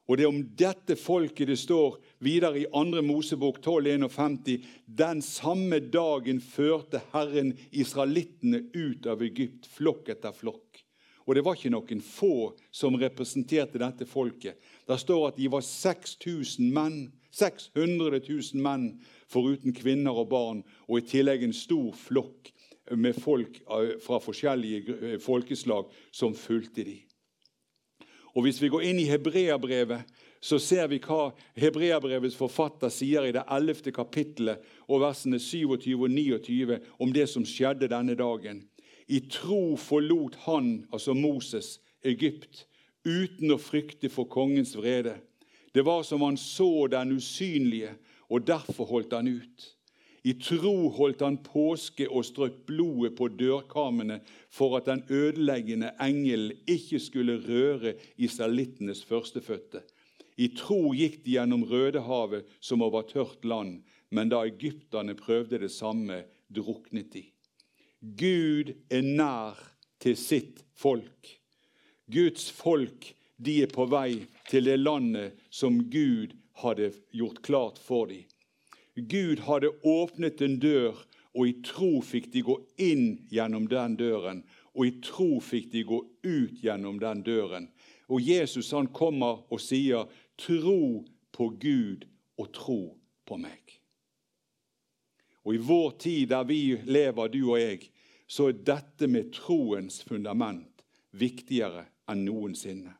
Og 0.06 0.18
det 0.18 0.26
er 0.26 0.30
om 0.30 0.44
dette 0.60 0.98
folket 1.00 1.50
det 1.50 1.58
står 1.58 1.96
videre 2.22 2.60
i 2.62 2.66
2. 2.70 3.02
Mosebok 3.08 3.58
12,51.: 3.64 4.66
Den 4.86 5.22
samme 5.26 5.80
dagen 5.80 6.42
førte 6.42 7.02
Herren 7.14 7.56
israelittene 7.72 8.68
ut 8.76 9.08
av 9.10 9.24
Egypt, 9.26 9.66
flokk 9.66 10.12
etter 10.14 10.36
flokk. 10.36 10.85
Og 11.25 11.36
det 11.36 11.41
var 11.46 11.58
ikke 11.58 11.74
noen 11.74 12.01
få 12.05 12.53
som 12.74 12.98
representerte 13.01 13.82
dette 13.82 14.05
folket. 14.05 14.60
Det 14.86 14.98
står 15.01 15.32
at 15.32 15.39
de 15.39 15.50
var 15.50 15.65
6000 15.65 16.70
menn, 16.74 17.00
600 17.34 18.22
000 18.22 18.62
menn, 18.63 18.91
foruten 19.32 19.74
kvinner 19.75 20.15
og 20.22 20.29
barn, 20.32 20.62
og 20.88 21.01
i 21.01 21.08
tillegg 21.10 21.44
en 21.44 21.58
stor 21.58 21.96
flokk 21.98 22.53
med 22.94 23.17
folk 23.17 23.58
eh, 23.65 23.98
fra 24.01 24.22
forskjellige 24.22 24.96
eh, 25.01 25.17
folkeslag 25.20 25.89
som 26.13 26.38
fulgte 26.38 26.86
de. 26.86 27.00
Og 28.36 28.44
Hvis 28.44 28.62
vi 28.62 28.70
går 28.70 28.84
inn 28.84 29.00
i 29.00 29.08
Hebreabrevet, 29.08 30.05
så 30.44 30.60
ser 30.60 30.89
vi 30.91 31.00
hva 31.01 31.32
Hebreabrevets 31.58 32.36
forfatter 32.38 32.91
sier 32.94 33.25
i 33.25 33.34
det 33.34 33.46
11. 33.50 33.89
kapittelet 33.96 34.62
og 34.86 35.01
versene 35.01 35.39
27 35.41 35.96
og 35.96 36.10
29 36.12 36.77
om 37.01 37.13
det 37.15 37.25
som 37.32 37.48
skjedde 37.48 37.89
denne 37.89 38.13
dagen. 38.20 38.62
I 39.08 39.20
tro 39.30 39.76
forlot 39.78 40.36
han, 40.48 40.88
altså 40.92 41.14
Moses, 41.14 41.80
Egypt 42.06 42.66
uten 43.06 43.54
å 43.54 43.62
frykte 43.62 44.10
for 44.10 44.30
kongens 44.30 44.74
vrede. 44.78 45.20
Det 45.74 45.84
var 45.86 46.04
som 46.08 46.24
han 46.26 46.38
så 46.40 46.88
den 46.90 47.14
usynlige, 47.18 47.94
og 48.30 48.48
derfor 48.48 48.90
holdt 48.90 49.14
han 49.14 49.30
ut. 49.30 49.72
I 50.26 50.34
tro 50.42 50.90
holdt 50.90 51.22
han 51.22 51.38
påske 51.46 52.08
og 52.10 52.26
strøk 52.26 52.64
blodet 52.66 53.14
på 53.20 53.28
dørkarmene 53.38 54.24
for 54.50 54.74
at 54.80 54.88
den 54.90 55.04
ødeleggende 55.14 55.92
engel 56.02 56.56
ikke 56.66 56.98
skulle 57.04 57.38
røre 57.44 57.94
israelittenes 58.18 59.04
førstefødte. 59.06 59.84
I 60.42 60.50
tro 60.58 60.96
gikk 60.98 61.22
de 61.28 61.38
gjennom 61.38 61.68
Rødehavet 61.70 62.50
som 62.60 62.82
over 62.82 63.06
tørt 63.06 63.46
land, 63.46 63.84
men 64.10 64.34
da 64.34 64.42
egypterne 64.50 65.14
prøvde 65.16 65.62
det 65.62 65.72
samme, 65.72 66.24
druknet 66.50 67.14
de. 67.14 67.28
Gud 68.06 68.76
er 68.90 69.02
nær 69.02 69.58
til 70.00 70.18
sitt 70.20 70.62
folk. 70.78 71.30
Guds 72.12 72.52
folk 72.54 73.08
de 73.42 73.64
er 73.64 73.72
på 73.74 73.88
vei 73.90 74.28
til 74.50 74.70
det 74.70 74.78
landet 74.78 75.40
som 75.50 75.80
Gud 75.90 76.36
hadde 76.62 76.92
gjort 77.10 77.42
klart 77.42 77.80
for 77.82 78.06
dem. 78.12 78.28
Gud 78.96 79.42
hadde 79.48 79.74
åpnet 79.84 80.42
en 80.46 80.60
dør, 80.62 80.94
og 81.36 81.50
i 81.50 81.56
tro 81.66 81.98
fikk 82.06 82.30
de 82.32 82.46
gå 82.46 82.60
inn 82.80 83.26
gjennom 83.34 83.66
den 83.72 83.98
døren. 84.00 84.44
Og 84.76 84.86
i 84.88 84.94
tro 85.04 85.42
fikk 85.44 85.72
de 85.74 85.82
gå 85.88 85.98
ut 86.24 86.62
gjennom 86.62 87.00
den 87.02 87.24
døren. 87.26 87.68
Og 88.08 88.22
Jesus 88.22 88.70
han 88.72 88.88
kommer 88.88 89.42
og 89.52 89.60
sier, 89.60 90.06
'Tro 90.38 91.06
på 91.32 91.50
Gud 91.60 92.06
og 92.38 92.54
tro 92.54 92.98
på 93.26 93.36
meg'. 93.36 93.80
Og 95.46 95.56
I 95.56 95.58
vår 95.58 95.92
tid 96.00 96.28
der 96.28 96.44
vi 96.44 96.78
lever, 96.86 97.28
du 97.28 97.52
og 97.52 97.60
jeg, 97.60 97.90
så 98.27 98.50
er 98.50 98.62
dette 98.65 99.08
med 99.12 99.34
troens 99.36 100.01
fundament 100.05 100.86
viktigere 101.15 101.86
enn 102.12 102.25
noensinne. 102.25 102.94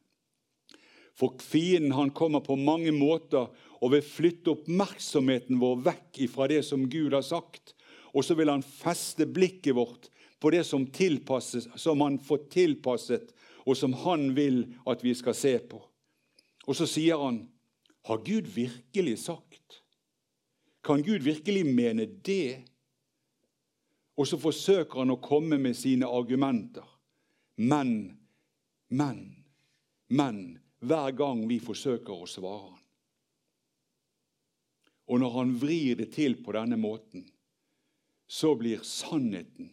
For 1.16 1.38
fienden 1.40 1.96
han 1.96 2.12
kommer 2.12 2.44
på 2.44 2.58
mange 2.60 2.92
måter 2.92 3.48
og 3.80 3.94
vil 3.94 4.04
flytte 4.04 4.52
oppmerksomheten 4.52 5.60
vår 5.62 5.80
vekk 5.86 6.20
fra 6.32 6.50
det 6.52 6.62
som 6.68 6.84
Gud 6.92 7.16
har 7.16 7.24
sagt. 7.24 7.72
Og 8.12 8.24
så 8.24 8.36
vil 8.36 8.52
han 8.52 8.64
feste 8.64 9.28
blikket 9.28 9.76
vårt 9.76 10.10
på 10.44 10.52
det 10.52 10.66
som, 10.68 10.84
som 11.76 12.02
han 12.04 12.20
får 12.20 12.46
tilpasset, 12.52 13.32
og 13.66 13.78
som 13.80 13.96
han 14.04 14.34
vil 14.36 14.66
at 14.88 15.04
vi 15.04 15.16
skal 15.16 15.36
se 15.36 15.56
på. 15.60 15.80
Og 16.68 16.76
så 16.76 16.88
sier 16.90 17.22
han, 17.22 17.46
har 18.06 18.22
Gud 18.26 18.52
virkelig 18.54 19.18
sagt? 19.24 19.82
Kan 20.86 21.02
Gud 21.02 21.24
virkelig 21.26 21.64
mene 21.66 22.06
det? 22.06 22.66
Og 24.16 24.28
så 24.28 24.40
forsøker 24.40 25.02
han 25.02 25.12
å 25.12 25.22
komme 25.22 25.60
med 25.60 25.76
sine 25.76 26.08
argumenter. 26.08 26.86
Men, 27.56 28.16
men, 28.88 29.20
men 30.08 30.42
hver 30.80 31.16
gang 31.16 31.44
vi 31.50 31.60
forsøker 31.64 32.16
å 32.16 32.30
svare 32.30 32.72
han. 32.72 32.82
Og 35.06 35.22
når 35.22 35.34
han 35.36 35.56
vrir 35.62 36.00
det 36.00 36.10
til 36.16 36.40
på 36.42 36.56
denne 36.56 36.78
måten, 36.82 37.28
så 38.26 38.56
blir 38.58 38.82
sannheten, 38.82 39.70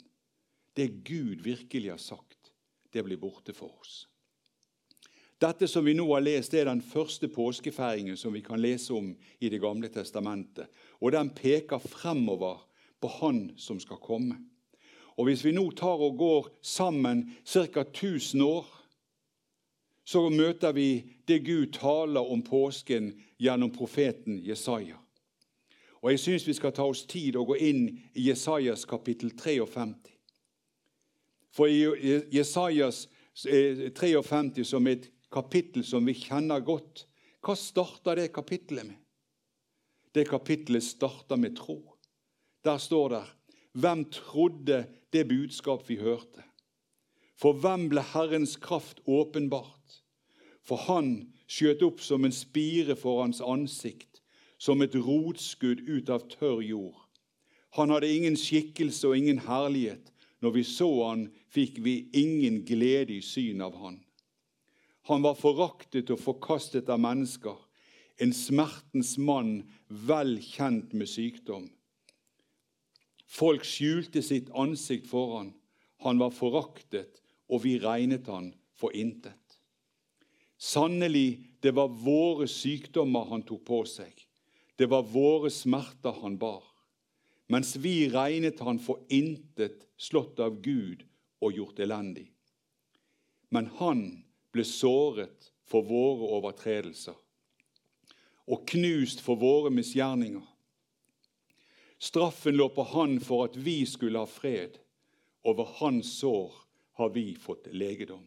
det 0.76 1.04
Gud 1.06 1.40
virkelig 1.44 1.90
har 1.90 2.00
sagt, 2.00 2.52
det 2.92 3.04
blir 3.04 3.20
borte 3.20 3.54
for 3.56 3.72
oss. 3.80 4.06
Dette 5.40 5.66
som 5.66 5.84
vi 5.84 5.94
nå 5.96 6.04
har 6.12 6.22
lest, 6.22 6.54
er 6.54 6.68
den 6.68 6.82
første 6.84 7.26
påskefeiringen 7.32 8.16
som 8.16 8.34
vi 8.34 8.44
kan 8.44 8.60
lese 8.62 8.92
om 8.94 9.08
i 9.40 9.48
Det 9.50 9.58
gamle 9.58 9.88
testamentet. 9.90 10.68
Og 11.00 11.12
den 11.12 11.32
peker 11.34 11.82
fremover 11.82 12.60
på 13.02 13.10
Han 13.20 13.50
som 13.56 13.80
skal 13.80 14.00
komme. 14.00 14.38
Og 15.18 15.26
Hvis 15.28 15.44
vi 15.44 15.52
nå 15.52 15.70
tar 15.76 16.00
og 16.00 16.16
går 16.18 16.48
sammen 16.62 17.26
ca. 17.44 17.82
1000 17.82 18.42
år 18.42 18.82
så 20.04 20.28
møter 20.30 20.72
vi 20.72 21.04
det 21.28 21.44
Gud 21.46 21.72
taler 21.72 22.20
om 22.20 22.42
påsken 22.42 23.12
gjennom 23.38 23.70
profeten 23.70 24.40
Jesaja. 24.42 24.98
Og 26.02 26.10
Jeg 26.10 26.18
syns 26.18 26.46
vi 26.48 26.54
skal 26.58 26.72
ta 26.74 26.82
oss 26.82 27.04
tid 27.06 27.36
og 27.38 27.52
gå 27.52 27.56
inn 27.62 27.84
i 28.14 28.26
Jesajas 28.28 28.84
kapittel 28.84 29.30
53. 29.38 29.94
For 31.52 31.70
i 31.70 31.84
Jesajas 32.32 33.06
53, 33.34 34.64
som 34.64 34.64
som 34.64 34.86
et 34.86 35.10
kapittel 35.32 35.84
som 35.84 36.06
vi 36.06 36.14
kjenner 36.14 36.60
godt, 36.60 37.06
hva 37.42 37.54
starter 37.56 38.16
det 38.16 38.32
kapittelet 38.34 38.86
med? 38.86 38.98
Det 40.14 40.28
kapittelet 40.28 40.82
starter 40.84 41.36
med 41.36 41.56
tro. 41.56 41.91
Der 42.64 42.78
står 42.78 43.08
det 43.08 43.24
Hvem 43.72 44.04
trodde 44.10 44.86
det 45.12 45.28
budskap 45.28 45.88
vi 45.88 45.96
hørte? 45.96 46.44
For 47.36 47.56
hvem 47.58 47.88
ble 47.90 48.02
Herrens 48.12 48.56
kraft 48.56 49.00
åpenbart? 49.06 50.02
For 50.62 50.76
han 50.76 51.32
skjøt 51.50 51.82
opp 51.82 52.02
som 52.04 52.24
en 52.24 52.34
spire 52.34 52.94
for 52.96 53.22
hans 53.22 53.40
ansikt, 53.40 54.20
som 54.58 54.82
et 54.84 54.94
rotskudd 54.94 55.82
ut 55.88 56.12
av 56.12 56.28
tørr 56.30 56.62
jord. 56.62 57.00
Han 57.74 57.90
hadde 57.90 58.12
ingen 58.12 58.36
skikkelse 58.36 59.08
og 59.08 59.18
ingen 59.18 59.42
herlighet. 59.48 60.12
Når 60.42 60.50
vi 60.58 60.62
så 60.66 60.90
han, 61.08 61.28
fikk 61.54 61.78
vi 61.82 62.08
ingen 62.18 62.62
glede 62.66 63.14
i 63.14 63.22
syn 63.22 63.62
av 63.62 63.76
han. 63.78 64.00
Han 65.10 65.22
var 65.22 65.38
foraktet 65.38 66.10
og 66.14 66.20
forkastet 66.22 66.90
av 66.90 67.00
mennesker, 67.02 67.56
en 68.22 68.34
smertens 68.34 69.16
mann, 69.18 69.62
vel 69.88 70.36
kjent 70.42 70.92
med 70.94 71.10
sykdom. 71.10 71.70
Folk 73.32 73.64
skjulte 73.64 74.20
sitt 74.24 74.50
ansikt 74.52 75.08
for 75.08 75.38
han. 75.38 75.52
Han 76.04 76.18
var 76.20 76.34
foraktet, 76.36 77.22
og 77.48 77.64
vi 77.64 77.78
regnet 77.80 78.28
han 78.28 78.50
for 78.76 78.92
intet. 78.92 79.38
Sannelig, 80.60 81.40
det 81.64 81.72
var 81.74 81.88
våre 81.88 82.48
sykdommer 82.50 83.30
han 83.30 83.44
tok 83.46 83.64
på 83.66 83.80
seg. 83.88 84.12
Det 84.76 84.88
var 84.90 85.08
våre 85.08 85.50
smerter 85.50 86.20
han 86.22 86.36
bar. 86.38 86.64
Mens 87.48 87.74
vi 87.76 88.08
regnet 88.12 88.60
han 88.64 88.78
for 88.82 89.02
intet, 89.12 89.86
slått 89.96 90.40
av 90.40 90.60
Gud 90.62 91.04
og 91.42 91.56
gjort 91.56 91.80
elendig. 91.82 92.28
Men 93.52 93.68
han 93.80 94.04
ble 94.52 94.64
såret 94.66 95.50
for 95.68 95.84
våre 95.88 96.30
overtredelser 96.38 97.16
og 98.52 98.64
knust 98.68 99.22
for 99.22 99.38
våre 99.38 99.70
misgjerninger. 99.72 100.44
Straffen 102.02 102.56
lå 102.56 102.68
på 102.68 102.82
han 102.82 103.20
for 103.22 103.44
at 103.44 103.56
vi 103.56 103.86
skulle 103.86 104.18
ha 104.18 104.26
fred. 104.26 104.74
Over 105.46 105.68
hans 105.78 106.08
sår 106.18 106.54
har 106.98 107.10
vi 107.14 107.34
fått 107.34 107.68
legedom. 107.70 108.24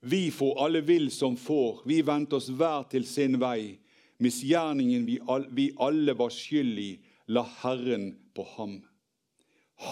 Vi 0.00 0.30
for 0.30 0.64
alle 0.64 0.80
vill 0.80 1.10
som 1.10 1.36
får, 1.36 1.82
vi 1.84 2.00
vendte 2.02 2.38
oss 2.40 2.48
hver 2.48 2.86
til 2.88 3.04
sin 3.06 3.36
vei. 3.42 3.76
Misgjerningen 4.24 5.04
vi 5.52 5.66
alle 5.76 6.14
var 6.16 6.32
skyld 6.32 6.80
i, 6.80 6.88
la 7.28 7.44
Herren 7.60 8.08
på 8.34 8.46
ham. 8.54 8.78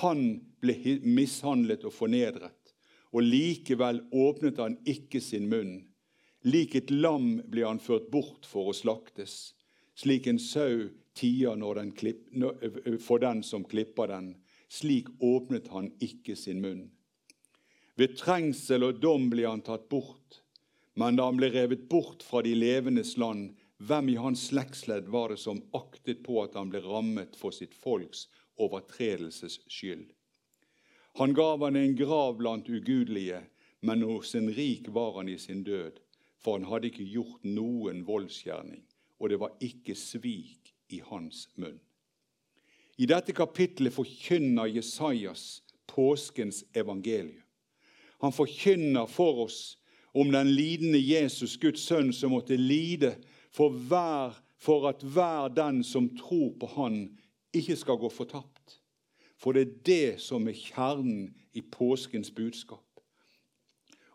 Han 0.01 0.25
ble 0.65 0.97
mishandlet 1.05 1.85
og 1.85 1.93
fornedret, 1.99 2.73
og 3.13 3.29
likevel 3.29 4.01
åpnet 4.09 4.57
han 4.65 4.79
ikke 4.89 5.21
sin 5.21 5.53
munn. 5.53 5.77
Lik 6.49 6.81
et 6.81 6.89
lam 6.91 7.43
ble 7.45 7.69
han 7.69 7.83
ført 7.83 8.09
bort 8.09 8.49
for 8.49 8.73
å 8.73 8.77
slaktes, 8.81 9.53
slik 10.01 10.33
en 10.33 10.41
sau 10.41 10.89
den 11.21 11.93
klipp, 11.93 12.29
for 13.01 13.19
den 13.19 13.43
som 13.43 13.65
klipper 13.65 14.09
den. 14.09 14.35
Slik 14.69 15.09
åpnet 15.21 15.69
han 15.69 15.93
ikke 16.01 16.37
sin 16.37 16.61
munn. 16.61 16.91
Ved 17.97 18.17
trengsel 18.17 18.87
og 18.87 19.01
dom 19.03 19.29
ble 19.31 19.49
han 19.49 19.63
tatt 19.67 19.89
bort. 19.91 20.43
Men 20.95 21.17
da 21.17 21.27
han 21.29 21.39
ble 21.41 21.51
revet 21.51 21.89
bort 21.89 22.23
fra 22.23 22.43
de 22.43 22.55
levendes 22.55 23.17
land, 23.17 23.57
hvem 23.81 24.09
i 24.13 24.17
hans 24.21 24.47
slektsledd 24.51 25.09
var 25.09 25.33
det 25.33 25.41
som 25.41 25.63
aktet 25.77 26.23
på 26.27 26.43
at 26.43 26.55
han 26.59 26.71
ble 26.73 26.83
rammet 26.85 27.37
for 27.37 27.55
sitt 27.57 27.75
folks 27.75 28.27
overtredelses 28.61 29.61
skyld? 29.69 30.11
Han 31.19 31.35
gav 31.35 31.65
han 31.65 31.77
en 31.77 31.97
grav 31.97 32.37
blant 32.39 32.69
ugudelige, 32.69 33.41
men 33.81 34.03
hos 34.03 34.35
en 34.35 34.51
rik 34.53 34.89
var 34.93 35.17
han 35.17 35.29
i 35.29 35.39
sin 35.39 35.65
død. 35.65 35.99
for 36.41 36.57
han 36.57 36.65
hadde 36.65 36.89
ikke 36.89 37.05
gjort 37.05 37.43
noen 37.45 37.99
voldsgjerning, 38.09 38.81
og 39.21 39.29
det 39.29 39.39
var 39.43 39.57
ikke 39.61 39.93
svik 39.93 40.60
i 40.91 41.01
hans 41.07 41.49
munn. 41.57 41.79
I 43.01 43.07
dette 43.09 43.33
kapittelet 43.33 43.95
forkynner 43.95 44.69
Jesajas 44.69 45.63
påskens 45.89 46.65
evangelium. 46.77 47.43
Han 48.21 48.33
forkynner 48.33 49.07
for 49.09 49.47
oss 49.47 49.79
om 50.13 50.33
den 50.33 50.51
lidende 50.53 50.99
Jesus, 50.99 51.57
Guds 51.57 51.81
sønn, 51.87 52.13
som 52.13 52.35
måtte 52.35 52.57
lide 52.57 53.15
for, 53.55 53.71
hver, 53.71 54.35
for 54.59 54.89
at 54.91 55.03
hver 55.03 55.49
den 55.55 55.85
som 55.85 56.11
tror 56.19 56.53
på 56.61 56.69
Han, 56.77 57.01
ikke 57.55 57.77
skal 57.77 57.99
gå 57.99 58.11
fortapt. 58.13 58.81
For 59.41 59.57
det 59.57 59.63
er 59.63 59.77
det 59.87 60.21
som 60.21 60.49
er 60.49 60.59
kjernen 60.59 61.31
i 61.57 61.63
påskens 61.65 62.31
budskap. 62.31 62.85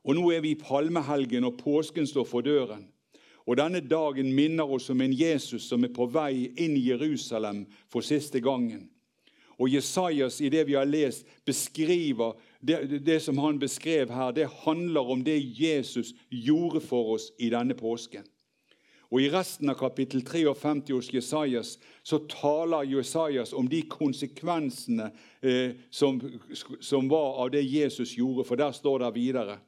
Og 0.05 0.15
Nå 0.15 0.29
er 0.31 0.43
vi 0.45 0.53
i 0.53 0.59
palmehelgen, 0.59 1.43
og 1.43 1.57
påsken 1.57 2.07
står 2.07 2.27
for 2.29 2.45
døren. 2.45 2.85
Og 3.45 3.57
Denne 3.57 3.79
dagen 3.79 4.33
minner 4.33 4.71
oss 4.71 4.89
om 4.89 5.01
en 5.01 5.13
Jesus 5.13 5.67
som 5.69 5.83
er 5.85 5.93
på 5.93 6.07
vei 6.09 6.49
inn 6.57 6.77
i 6.77 6.87
Jerusalem 6.89 7.65
for 7.93 8.05
siste 8.05 8.41
gangen. 8.41 8.87
Og 9.55 9.69
Jesajas, 9.71 10.41
i 10.41 10.49
det 10.49 10.65
vi 10.67 10.75
har 10.75 10.87
lest, 10.89 11.27
beskriver 11.45 12.33
det, 12.59 13.05
det, 13.05 13.21
som 13.21 13.37
han 13.37 13.59
beskrev 13.59 14.11
her, 14.11 14.31
det 14.31 14.49
handler 14.65 15.11
om 15.11 15.23
det 15.23 15.37
Jesus 15.59 16.13
gjorde 16.29 16.81
for 16.83 17.15
oss 17.15 17.29
i 17.39 17.49
denne 17.53 17.77
påsken. 17.77 18.25
Og 19.13 19.21
I 19.21 19.29
resten 19.29 19.69
av 19.69 19.77
kapittel 19.79 20.25
53 20.25 20.95
hos 20.95 21.11
Jesajas 21.13 21.75
så 22.03 22.19
taler 22.27 22.89
Jesajas 22.89 23.53
om 23.53 23.69
de 23.69 23.83
konsekvensene 23.87 25.11
eh, 25.45 25.77
som, 25.93 26.17
som, 26.81 27.07
var 27.07 27.37
av 27.45 27.53
det 27.53 27.61
Jesus 27.63 28.17
gjorde, 28.17 28.43
for 28.43 28.59
der 28.59 28.73
står 28.75 29.05
det 29.05 29.13
videre. 29.15 29.59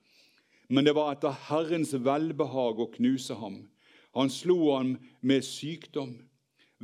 Men 0.68 0.86
det 0.86 0.96
var 0.98 1.14
etter 1.14 1.36
Herrens 1.48 1.94
velbehag 1.94 2.80
å 2.84 2.90
knuse 2.98 3.38
ham. 3.40 3.62
Han 4.18 4.32
slo 4.34 4.74
ham 4.74 4.96
med 5.22 5.46
sykdom. 5.46 6.16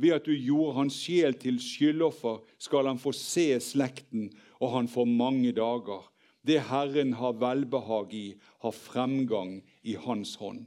Ved 0.00 0.16
at 0.16 0.26
du 0.26 0.34
gjorde 0.34 0.74
hans 0.80 0.96
sjel 1.04 1.36
til 1.38 1.60
skyldoffer, 1.62 2.40
skal 2.58 2.88
han 2.90 2.98
få 2.98 3.12
se 3.14 3.60
slekten, 3.62 4.30
og 4.58 4.72
han 4.74 4.90
får 4.90 5.06
mange 5.10 5.52
dager. 5.54 6.02
Det 6.44 6.58
Herren 6.68 7.14
har 7.16 7.38
velbehag 7.40 8.14
i, 8.14 8.26
har 8.60 8.74
fremgang 8.74 9.60
i 9.82 9.94
hans 10.00 10.34
hånd. 10.40 10.66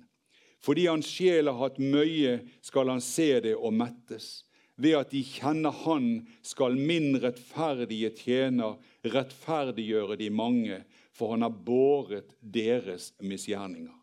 Fordi 0.64 0.88
hans 0.88 1.10
sjel 1.12 1.52
har 1.52 1.60
hatt 1.60 1.78
møye, 1.80 2.40
skal 2.66 2.90
han 2.90 3.04
se 3.04 3.30
det 3.44 3.54
og 3.56 3.76
mettes. 3.78 4.48
Ved 4.78 4.94
at 5.00 5.12
de 5.14 5.24
kjenner 5.26 5.74
Han, 5.86 6.28
skal 6.46 6.78
min 6.78 7.18
rettferdige 7.22 8.12
tjener 8.20 8.78
rettferdiggjøre 9.06 10.18
de 10.20 10.30
mange, 10.30 10.82
for 11.18 11.34
han 11.34 11.42
har 11.42 11.54
båret 11.66 12.36
deres 12.42 13.14
misgjerninger. 13.20 13.94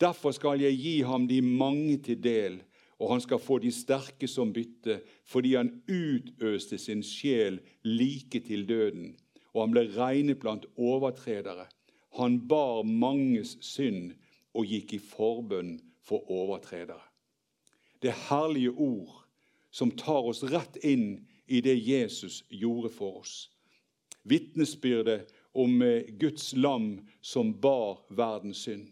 Derfor 0.00 0.34
skal 0.36 0.60
jeg 0.60 0.76
gi 0.76 1.00
ham 1.06 1.24
de 1.30 1.40
mange 1.42 1.96
til 2.04 2.18
del, 2.20 2.58
og 3.00 3.14
han 3.14 3.22
skal 3.22 3.40
få 3.42 3.58
de 3.62 3.70
sterke 3.72 4.28
som 4.28 4.52
bytte, 4.54 5.00
fordi 5.24 5.54
han 5.54 5.70
utøste 5.88 6.78
sin 6.78 7.02
sjel 7.06 7.60
like 7.86 8.42
til 8.44 8.66
døden, 8.68 9.14
og 9.54 9.64
han 9.64 9.74
ble 9.74 9.86
regnet 9.96 10.40
blant 10.42 10.66
overtredere. 10.76 11.66
Han 12.18 12.42
bar 12.48 12.82
manges 12.84 13.56
synd 13.64 14.12
og 14.52 14.68
gikk 14.68 14.98
i 14.98 15.00
forbønn 15.00 15.78
for 16.04 16.28
overtredere. 16.30 17.00
Det 18.02 18.12
herlige 18.28 18.74
ord 18.74 19.22
som 19.70 19.94
tar 19.96 20.28
oss 20.28 20.42
rett 20.44 20.76
inn 20.84 21.22
i 21.46 21.62
det 21.64 21.78
Jesus 21.78 22.42
gjorde 22.50 22.90
for 22.92 23.22
oss. 23.22 23.48
Vitnesbyrdet 24.28 25.30
om 25.52 25.82
eh, 25.82 26.02
Guds 26.08 26.52
lam 26.56 27.00
som 27.20 27.52
bar 27.60 27.98
verdens 28.08 28.64
synd. 28.66 28.88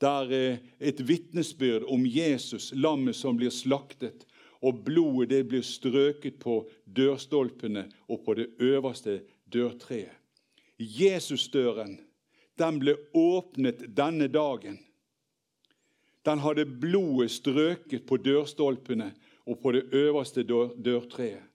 Det 0.00 0.08
er 0.08 0.32
eh, 0.32 0.58
et 0.78 1.00
vitnesbyrd 1.00 1.88
om 1.88 2.06
Jesus, 2.06 2.72
lammet 2.72 3.16
som 3.16 3.36
blir 3.36 3.52
slaktet, 3.52 4.26
og 4.60 4.82
blodet 4.84 5.30
det 5.32 5.44
blir 5.48 5.64
strøket 5.64 6.38
på 6.40 6.62
dørstolpene 6.84 7.86
og 8.08 8.24
på 8.24 8.36
det 8.36 8.50
øverste 8.60 9.20
dørtreet. 9.48 10.16
Jesusdøren 10.80 11.98
den 12.60 12.78
ble 12.80 12.96
åpnet 13.16 13.86
denne 13.96 14.28
dagen. 14.28 14.78
Den 16.24 16.40
hadde 16.44 16.66
blodet 16.68 17.32
strøket 17.32 18.04
på 18.08 18.18
dørstolpene 18.20 19.10
og 19.48 19.60
på 19.62 19.72
det 19.72 19.86
øverste 19.96 20.44
dørtreet. 20.44 21.46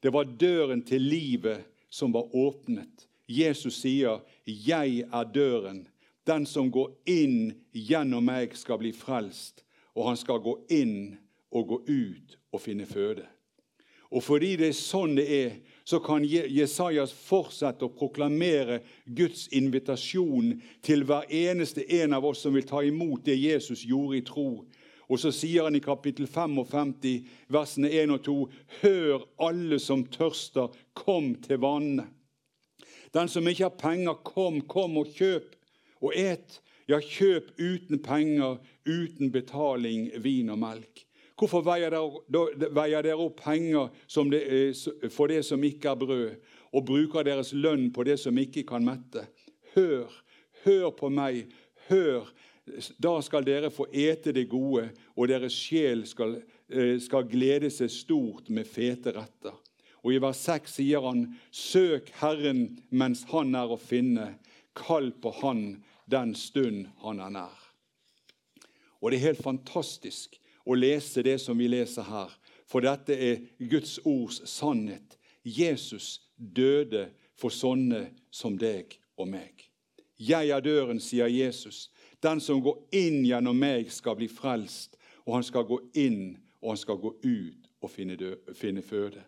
Det 0.00 0.12
var 0.14 0.30
døren 0.40 0.82
til 0.86 1.02
livet 1.02 1.66
som 1.90 2.12
var 2.14 2.30
åpnet. 2.36 3.07
Jesus 3.28 3.74
sier, 3.74 4.20
'Jeg 4.46 5.04
er 5.12 5.24
døren'. 5.24 5.86
Den 6.26 6.46
som 6.46 6.70
går 6.70 6.90
inn 7.06 7.52
gjennom 7.72 8.24
meg, 8.24 8.56
skal 8.56 8.78
bli 8.78 8.92
frelst, 8.92 9.64
og 9.94 10.08
han 10.08 10.16
skal 10.16 10.38
gå 10.38 10.66
inn 10.70 11.18
og 11.52 11.68
gå 11.68 11.82
ut 11.88 12.38
og 12.52 12.60
finne 12.60 12.86
føde. 12.86 13.26
Og 14.10 14.22
fordi 14.24 14.54
det 14.56 14.68
er 14.68 14.76
sånn 14.76 15.16
det 15.18 15.26
er, 15.28 15.56
så 15.84 16.00
kan 16.04 16.24
Jesajas 16.24 17.12
fortsette 17.12 17.84
å 17.84 17.92
proklamere 17.92 18.80
Guds 19.04 19.48
invitasjon 19.52 20.54
til 20.84 21.04
hver 21.04 21.28
eneste 21.28 21.84
en 22.00 22.16
av 22.16 22.24
oss 22.24 22.44
som 22.44 22.56
vil 22.56 22.66
ta 22.68 22.82
imot 22.84 23.24
det 23.24 23.36
Jesus 23.36 23.84
gjorde 23.84 24.18
i 24.18 24.24
tro. 24.24 24.64
Og 25.08 25.20
så 25.20 25.32
sier 25.32 25.64
han 25.64 25.76
i 25.76 25.84
kapittel 25.84 26.28
55, 26.28 27.24
versene 27.48 27.88
1 27.88 28.12
og 28.12 28.22
2.: 28.24 28.36
Hør, 28.82 29.24
alle 29.40 29.78
som 29.80 30.04
tørster, 30.04 30.68
kom 30.92 31.34
til 31.44 31.60
vannene. 31.64 32.08
Den 33.14 33.28
som 33.28 33.48
ikke 33.48 33.68
har 33.68 33.76
penger, 33.80 34.18
kom, 34.24 34.60
kom 34.68 34.98
og 35.00 35.12
kjøp 35.16 35.54
og 36.00 36.12
et. 36.16 36.60
Ja, 36.88 37.00
kjøp 37.04 37.52
uten 37.60 38.00
penger, 38.00 38.56
uten 38.88 39.32
betaling, 39.32 40.08
vin 40.24 40.48
og 40.48 40.60
melk. 40.62 41.04
Hvorfor 41.38 41.62
veier 41.62 41.92
dere, 41.92 43.14
opp 43.14 43.42
penger 43.44 43.92
det, 44.32 45.12
for 45.14 45.30
det 45.30 45.44
som 45.46 45.62
ikke 45.64 45.92
er 45.92 46.00
brød, 46.00 46.30
og 46.72 46.86
bruker 46.88 47.26
deres 47.28 47.52
lønn 47.52 47.92
på 47.94 48.06
det 48.08 48.16
som 48.18 48.38
ikke 48.40 48.64
kan 48.66 48.84
mette? 48.84 49.26
Hør, 49.76 50.08
hør 50.64 50.90
på 50.96 51.12
meg, 51.12 51.44
hør. 51.90 52.26
Da 52.98 53.14
skal 53.24 53.46
dere 53.46 53.70
få 53.72 53.86
ete 53.92 54.32
det 54.34 54.48
gode, 54.50 54.88
og 55.14 55.28
deres 55.30 55.54
sjel 55.54 56.06
skal, 56.08 56.40
eh, 56.72 56.98
skal 57.00 57.28
glede 57.28 57.70
seg 57.70 57.92
stort 57.92 58.50
med 58.50 58.66
fete 58.66 59.14
retter. 59.14 59.54
Og 60.04 60.14
I 60.14 60.20
vers 60.22 60.40
6 60.46 60.74
sier 60.78 61.00
han, 61.02 61.38
'Søk 61.50 62.10
Herren 62.20 62.78
mens 62.90 63.24
Han 63.32 63.54
er 63.54 63.70
å 63.70 63.76
finne. 63.76 64.38
Kall 64.74 65.10
på 65.12 65.30
Han 65.42 65.82
den 66.10 66.34
stund 66.34 66.86
Han 67.02 67.20
er 67.20 67.30
nær.' 67.30 67.64
Og 69.00 69.10
Det 69.10 69.16
er 69.18 69.26
helt 69.26 69.42
fantastisk 69.42 70.38
å 70.66 70.74
lese 70.74 71.22
det 71.22 71.38
som 71.40 71.58
vi 71.58 71.68
leser 71.68 72.02
her, 72.02 72.30
for 72.66 72.80
dette 72.80 73.14
er 73.14 73.40
Guds 73.58 73.98
ords 74.04 74.42
sannhet. 74.50 75.16
Jesus 75.44 76.20
døde 76.36 77.08
for 77.38 77.54
sånne 77.54 78.10
som 78.30 78.58
deg 78.58 78.98
og 79.16 79.28
meg. 79.28 79.70
Jeg 80.18 80.50
er 80.50 80.60
døren, 80.60 81.00
sier 81.00 81.30
Jesus. 81.30 81.90
Den 82.22 82.40
som 82.40 82.60
går 82.60 82.80
inn 82.92 83.22
gjennom 83.24 83.56
meg, 83.58 83.92
skal 83.92 84.18
bli 84.18 84.28
frelst. 84.28 84.96
Og 85.24 85.38
han 85.38 85.46
skal 85.46 85.66
gå 85.68 85.78
inn, 85.94 86.36
og 86.60 86.74
han 86.74 86.80
skal 86.80 86.98
gå 86.98 87.14
ut 87.22 87.68
og 87.80 87.90
finne, 87.90 88.16
død, 88.18 88.54
finne 88.58 88.82
føde. 88.82 89.22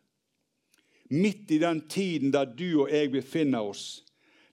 Midt 1.11 1.51
i 1.51 1.59
den 1.59 1.81
tiden 1.89 2.31
der 2.33 2.45
du 2.45 2.85
og 2.85 2.93
jeg 2.93 3.11
befinner 3.11 3.67
oss, 3.67 4.05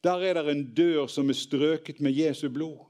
der 0.04 0.24
er 0.26 0.40
det 0.40 0.52
en 0.52 0.64
dør 0.74 1.08
som 1.08 1.30
er 1.30 1.38
strøket 1.38 2.00
med 2.02 2.16
Jesu 2.18 2.50
blod. 2.50 2.88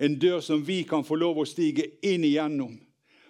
En 0.00 0.18
dør 0.18 0.40
som 0.40 0.64
vi 0.66 0.82
kan 0.88 1.04
få 1.04 1.18
lov 1.20 1.38
å 1.40 1.46
stige 1.48 1.86
inn 2.02 2.24
igjennom. 2.24 2.78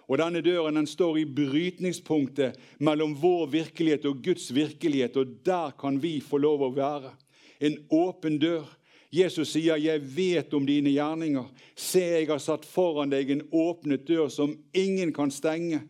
Og 0.05 0.19
Denne 0.21 0.41
døren 0.45 0.77
den 0.77 0.87
står 0.87 1.19
i 1.21 1.25
brytningspunktet 1.25 2.59
mellom 2.79 3.15
vår 3.17 3.47
virkelighet 3.53 4.05
og 4.05 4.21
Guds 4.23 4.51
virkelighet, 4.53 5.17
og 5.17 5.39
der 5.45 5.73
kan 5.79 5.97
vi 6.01 6.19
få 6.21 6.37
lov 6.37 6.61
å 6.61 6.73
være. 6.75 7.11
En 7.59 7.77
åpen 7.89 8.39
dør. 8.39 8.65
Jesus 9.11 9.49
sier, 9.53 9.77
'Jeg 9.77 10.01
vet 10.15 10.53
om 10.53 10.65
dine 10.65 10.89
gjerninger. 10.89 11.45
Se, 11.75 11.99
jeg 11.99 12.27
har 12.27 12.37
satt 12.37 12.65
foran 12.65 13.09
deg 13.09 13.29
en 13.29 13.47
åpnet 13.51 14.07
dør 14.07 14.29
som 14.29 14.57
ingen 14.73 15.13
kan 15.13 15.31
stenge.' 15.31 15.81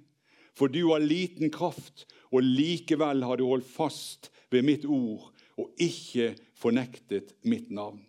For 0.56 0.67
du 0.67 0.88
har 0.88 1.00
liten 1.00 1.52
kraft, 1.52 2.06
og 2.36 2.43
likevel 2.43 3.24
har 3.24 3.39
du 3.39 3.48
holdt 3.48 3.67
fast 3.67 4.30
ved 4.52 4.65
mitt 4.67 4.86
ord 4.86 5.32
og 5.56 5.71
ikke 5.82 6.34
fornektet 6.60 7.32
mitt 7.48 7.71
navn. 7.71 8.02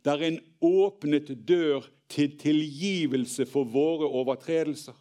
Det 0.00 0.12
er 0.14 0.26
en 0.28 0.40
åpnet 0.64 1.32
dør 1.48 1.84
til 2.10 2.36
tilgivelse 2.40 3.46
for 3.50 3.68
våre 3.68 4.08
overtredelser. 4.08 4.94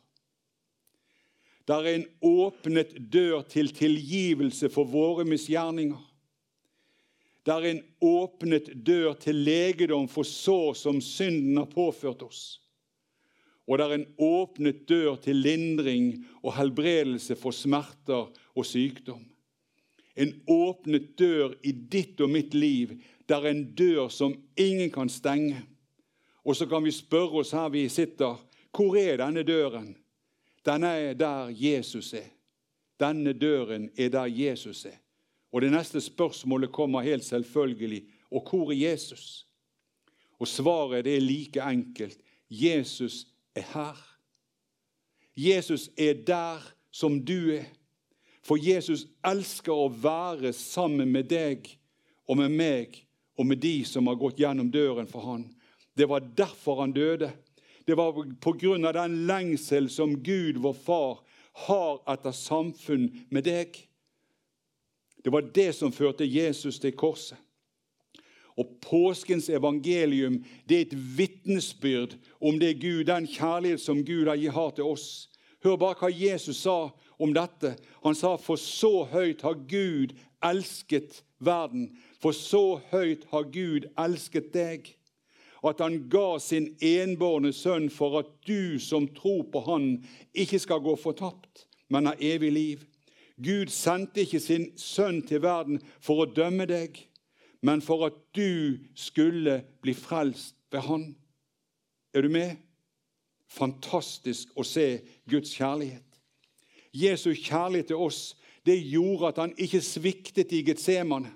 Det 1.69 1.75
er 1.77 1.89
en 1.93 2.05
åpnet 2.25 2.95
dør 3.13 3.43
til 3.47 3.69
tilgivelse 3.77 4.71
for 4.73 4.89
våre 4.89 5.25
misgjerninger. 5.29 6.01
Det 7.45 7.53
er 7.55 7.67
en 7.69 7.83
åpnet 8.03 8.71
dør 8.85 9.13
til 9.21 9.37
legedom 9.45 10.09
for 10.11 10.27
sår 10.27 10.73
som 10.81 10.99
synden 11.01 11.61
har 11.61 11.69
påført 11.71 12.25
oss 12.25 12.41
og 13.69 13.77
det 13.77 13.85
er 13.85 13.95
en 13.99 14.07
åpnet 14.17 14.85
dør 14.89 15.19
til 15.21 15.43
lindring 15.45 16.15
og 16.41 16.55
helbredelse 16.57 17.35
for 17.37 17.53
smerter 17.53 18.31
og 18.57 18.65
sykdom. 18.65 19.21
En 20.17 20.33
åpnet 20.49 21.11
dør 21.19 21.53
i 21.63 21.71
ditt 21.71 22.19
og 22.21 22.31
mitt 22.33 22.57
liv. 22.57 22.95
Det 23.29 23.37
er 23.37 23.51
en 23.51 23.67
dør 23.77 24.09
som 24.09 24.33
ingen 24.57 24.89
kan 24.91 25.09
stenge. 25.09 25.61
Og 26.43 26.57
så 26.57 26.65
kan 26.65 26.83
vi 26.83 26.91
spørre 26.91 27.43
oss 27.43 27.53
her 27.53 27.69
vi 27.69 27.85
sitter, 27.93 28.41
hvor 28.73 28.97
er 28.97 29.21
denne 29.21 29.45
døren? 29.45 29.93
Den 30.65 30.83
er 30.83 31.13
der 31.13 31.53
Jesus 31.53 32.13
er. 32.13 32.25
Denne 32.99 33.33
døren 33.33 33.89
er 33.97 34.09
der 34.09 34.25
Jesus 34.25 34.85
er. 34.85 34.97
Og 35.53 35.61
det 35.61 35.71
neste 35.71 36.01
spørsmålet 36.01 36.71
kommer 36.71 37.05
helt 37.05 37.25
selvfølgelig. 37.25 38.03
Og 38.31 38.49
hvor 38.49 38.71
er 38.71 38.81
Jesus? 38.89 39.45
Og 40.39 40.47
svaret 40.47 41.07
er 41.07 41.21
like 41.21 41.61
enkelt. 41.61 42.17
Jesus 42.49 43.27
er 43.55 43.65
her. 43.73 43.97
Jesus 45.35 45.89
er 45.97 46.13
der 46.27 46.63
som 46.91 47.25
du 47.25 47.51
er. 47.55 47.65
For 48.43 48.57
Jesus 48.57 49.05
elsker 49.25 49.75
å 49.75 49.89
være 49.91 50.53
sammen 50.55 51.11
med 51.11 51.29
deg 51.29 51.67
og 52.27 52.39
med 52.39 52.55
meg 52.55 53.01
og 53.39 53.47
med 53.47 53.61
de 53.63 53.83
som 53.87 54.07
har 54.09 54.19
gått 54.19 54.39
gjennom 54.41 54.71
døren 54.71 55.07
for 55.07 55.25
han. 55.27 55.45
Det 55.95 56.07
var 56.09 56.25
derfor 56.37 56.81
han 56.81 56.95
døde. 56.95 57.31
Det 57.85 57.97
var 57.97 58.13
av 58.13 58.93
den 58.93 59.15
lengsel 59.27 59.89
som 59.89 60.17
Gud, 60.23 60.59
vår 60.61 60.73
far, 60.73 61.21
har 61.67 62.01
etter 62.13 62.35
samfunn 62.35 63.09
med 63.29 63.47
deg. 63.47 63.79
Det 65.23 65.31
var 65.33 65.47
det 65.55 65.71
som 65.75 65.91
førte 65.91 66.27
Jesus 66.27 66.79
til 66.79 66.95
korset. 66.95 67.37
Og 68.59 68.67
Påskens 68.83 69.47
evangelium 69.49 70.41
det 70.67 70.77
er 70.77 70.85
et 70.87 70.97
vitnesbyrd 71.17 72.17
om 72.41 72.59
det 72.59 72.81
Gud, 72.81 73.05
den 73.07 73.27
kjærlighet 73.27 73.81
som 73.81 74.03
Gud 74.05 74.27
har 74.27 74.71
til 74.75 74.83
oss. 74.83 75.29
Hør 75.63 75.79
bare 75.79 75.95
hva 75.99 76.09
Jesus 76.11 76.61
sa 76.63 76.89
om 77.19 77.33
dette. 77.35 77.75
Han 78.03 78.15
sa, 78.15 78.35
'For 78.35 78.55
så 78.55 79.03
høyt 79.03 79.41
har 79.41 79.53
Gud 79.53 80.15
elsket 80.43 81.23
verden.' 81.39 81.97
For 82.19 82.31
så 82.31 82.81
høyt 82.91 83.25
har 83.31 83.43
Gud 83.43 83.87
elsket 83.97 84.53
deg. 84.53 84.95
At 85.63 85.79
han 85.79 86.09
ga 86.09 86.37
sin 86.39 86.75
enbårne 86.81 87.53
sønn 87.53 87.89
for 87.89 88.19
at 88.19 88.25
du 88.47 88.79
som 88.79 89.07
tror 89.07 89.43
på 89.51 89.59
han, 89.59 90.05
ikke 90.33 90.59
skal 90.59 90.79
gå 90.79 90.95
fortapt, 90.95 91.67
men 91.89 92.05
ha 92.05 92.13
evig 92.19 92.51
liv. 92.51 92.79
Gud 93.43 93.67
sendte 93.71 94.21
ikke 94.21 94.39
sin 94.39 94.71
sønn 94.77 95.21
til 95.21 95.41
verden 95.41 95.79
for 96.01 96.23
å 96.23 96.31
dømme 96.31 96.65
deg, 96.67 97.08
men 97.61 97.81
for 97.81 98.05
at 98.05 98.13
du 98.35 98.77
skulle 98.95 99.63
bli 99.81 99.93
frelst 99.93 100.55
ved 100.71 100.79
Han. 100.79 101.15
Er 102.13 102.21
du 102.21 102.29
med? 102.29 102.55
Fantastisk 103.49 104.53
å 104.55 104.63
se 104.63 105.01
Guds 105.29 105.51
kjærlighet. 105.57 106.05
Jesu 106.93 107.33
kjærlighet 107.33 107.91
til 107.91 108.01
oss 108.01 108.35
det 108.65 108.77
gjorde 108.91 109.27
at 109.31 109.37
han 109.41 109.53
ikke 109.57 109.81
sviktet 109.81 110.51
i 110.53 110.61
Getsemane. 110.65 111.31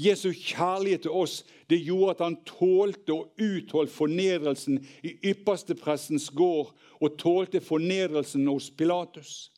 Jesu 0.00 0.30
kjærlighet 0.32 1.04
til 1.04 1.14
oss 1.14 1.42
det 1.70 1.82
gjorde 1.84 2.14
at 2.14 2.22
han 2.24 2.38
tålte 2.48 3.12
og 3.14 3.42
utholdt 3.42 3.92
fornedrelsen 3.92 4.80
i 5.04 5.12
yppersteprestens 5.32 6.30
gård 6.34 6.72
og 7.00 7.18
tålte 7.20 7.60
fornedrelsen 7.60 8.46
hos 8.48 8.70
Pilatus. 8.70 9.50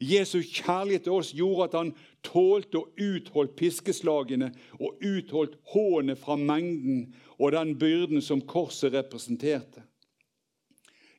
Jesu 0.00 0.40
kjærlighet 0.40 1.04
til 1.06 1.12
oss 1.12 1.34
gjorde 1.36 1.68
at 1.68 1.78
han 1.78 1.92
tålte 2.22 2.80
og 2.80 3.00
utholdt 3.00 3.56
piskeslagene 3.58 4.52
og 4.78 5.02
utholdt 5.02 5.58
hånet 5.74 6.20
fra 6.20 6.36
mengden 6.38 7.08
og 7.38 7.52
den 7.56 7.74
byrden 7.78 8.22
som 8.22 8.42
korset 8.46 8.94
representerte. 8.94 9.82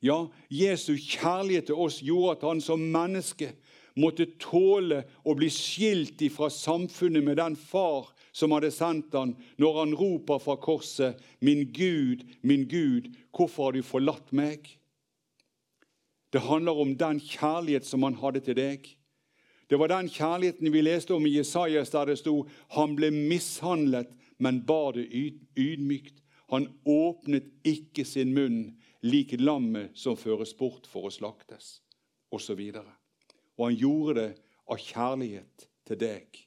Ja, 0.04 0.26
Jesu 0.52 0.98
kjærlighet 0.98 1.70
til 1.70 1.80
oss 1.80 2.02
gjorde 2.04 2.38
at 2.38 2.48
han 2.48 2.62
som 2.64 2.82
menneske 2.92 3.54
måtte 3.96 4.26
tåle 4.42 5.04
å 5.24 5.36
bli 5.38 5.48
skilt 5.54 6.24
fra 6.34 6.50
samfunnet 6.52 7.24
med 7.24 7.40
den 7.40 7.56
far 7.56 8.10
som 8.34 8.52
hadde 8.56 8.72
sendt 8.74 9.14
han, 9.14 9.36
når 9.62 9.80
han 9.80 9.96
roper 9.96 10.40
fra 10.42 10.56
korset, 10.58 11.22
'Min 11.40 11.72
Gud, 11.72 12.26
min 12.42 12.66
Gud, 12.68 13.14
hvorfor 13.32 13.64
har 13.64 13.72
du 13.72 13.84
forlatt 13.84 14.34
meg?' 14.34 14.80
Det 16.34 16.42
handler 16.42 16.72
om 16.82 16.96
den 16.98 17.20
kjærlighet 17.20 17.86
som 17.86 18.04
han 18.04 18.16
hadde 18.16 18.40
til 18.40 18.56
deg. 18.58 18.88
Det 19.68 19.80
var 19.80 19.92
den 19.92 20.10
kjærligheten 20.12 20.72
vi 20.74 20.82
leste 20.84 21.14
om 21.16 21.26
i 21.26 21.36
Jesajas, 21.38 21.92
der 21.94 22.12
det 22.12 22.18
sto 22.20 22.44
han 22.76 22.96
ble 22.98 23.12
mishandlet, 23.14 24.12
men 24.38 24.64
bar 24.68 24.94
det 24.98 25.08
ydmykt. 25.56 26.20
Han 26.52 26.68
åpnet 26.86 27.48
ikke 27.66 28.06
sin 28.06 28.34
munn, 28.36 28.76
lik 29.02 29.34
lammet 29.40 29.96
som 29.98 30.18
føres 30.20 30.54
bort 30.58 30.88
for 30.88 31.08
å 31.08 31.14
slaktes, 31.14 31.80
osv. 32.32 32.60
Og, 32.60 32.92
og 33.58 33.66
han 33.68 33.80
gjorde 33.80 34.20
det 34.20 34.30
av 34.70 34.80
kjærlighet 34.80 35.68
til 35.88 36.00
deg 36.00 36.44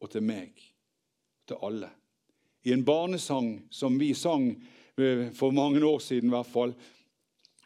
og 0.00 0.12
til 0.12 0.24
meg, 0.24 0.54
til 1.48 1.60
alle. 1.66 1.90
I 2.64 2.72
en 2.76 2.84
barnesang 2.84 3.52
som 3.72 3.98
vi 4.00 4.12
sang 4.14 4.50
eh, 5.00 5.28
for 5.36 5.52
mange 5.56 5.82
år 5.84 6.00
siden, 6.04 6.28
i 6.30 6.36
hvert 6.36 6.52
fall, 6.52 6.74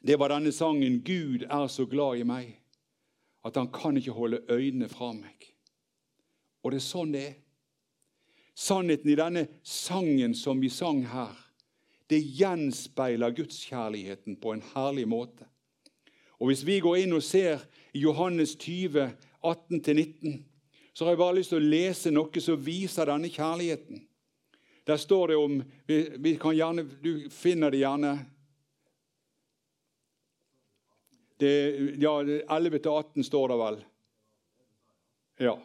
det 0.04 0.18
var 0.20 0.30
denne 0.34 0.52
sangen 0.52 1.00
'Gud 1.02 1.46
er 1.48 1.66
så 1.68 1.86
glad 1.86 2.20
i 2.20 2.26
meg' 2.28 2.63
at 3.44 3.56
han 3.56 3.70
kan 3.72 3.96
ikke 3.96 4.16
holde 4.16 4.42
øynene 4.48 4.88
fra 4.88 5.12
meg. 5.12 5.50
Og 6.64 6.72
det 6.72 6.80
er 6.80 6.86
sånn 6.86 7.12
det 7.12 7.24
er. 7.28 7.34
Sannheten 8.54 9.10
i 9.10 9.18
denne 9.18 9.48
sangen 9.66 10.34
som 10.38 10.60
vi 10.62 10.70
sang 10.70 11.02
her, 11.10 11.34
det 12.10 12.20
gjenspeiler 12.38 13.34
gudskjærligheten 13.34 14.38
på 14.40 14.54
en 14.54 14.62
herlig 14.74 15.08
måte. 15.10 15.48
Og 16.38 16.50
Hvis 16.50 16.64
vi 16.66 16.80
går 16.80 17.02
inn 17.02 17.16
og 17.16 17.22
ser 17.22 17.64
i 17.94 18.02
Johannes 18.04 18.54
20, 18.56 19.10
18-19, 19.42 20.42
så 20.94 21.04
har 21.04 21.14
jeg 21.14 21.18
bare 21.18 21.36
lyst 21.38 21.50
til 21.50 21.62
å 21.62 21.70
lese 21.72 22.12
noe 22.14 22.40
som 22.42 22.60
viser 22.60 23.10
denne 23.10 23.30
kjærligheten. 23.32 24.04
Der 24.86 25.00
står 25.00 25.32
det 25.32 25.36
om 25.40 25.62
vi, 25.86 25.96
vi 26.18 26.34
gjerne, 26.36 26.84
Du 27.02 27.30
finner 27.30 27.70
det 27.70 27.80
gjerne 27.80 28.18
Det, 31.36 31.76
ja, 31.98 32.22
11-18 32.22 33.22
står 33.22 33.48
det 33.48 33.56
vel. 33.56 33.78
Ja, 35.38 35.58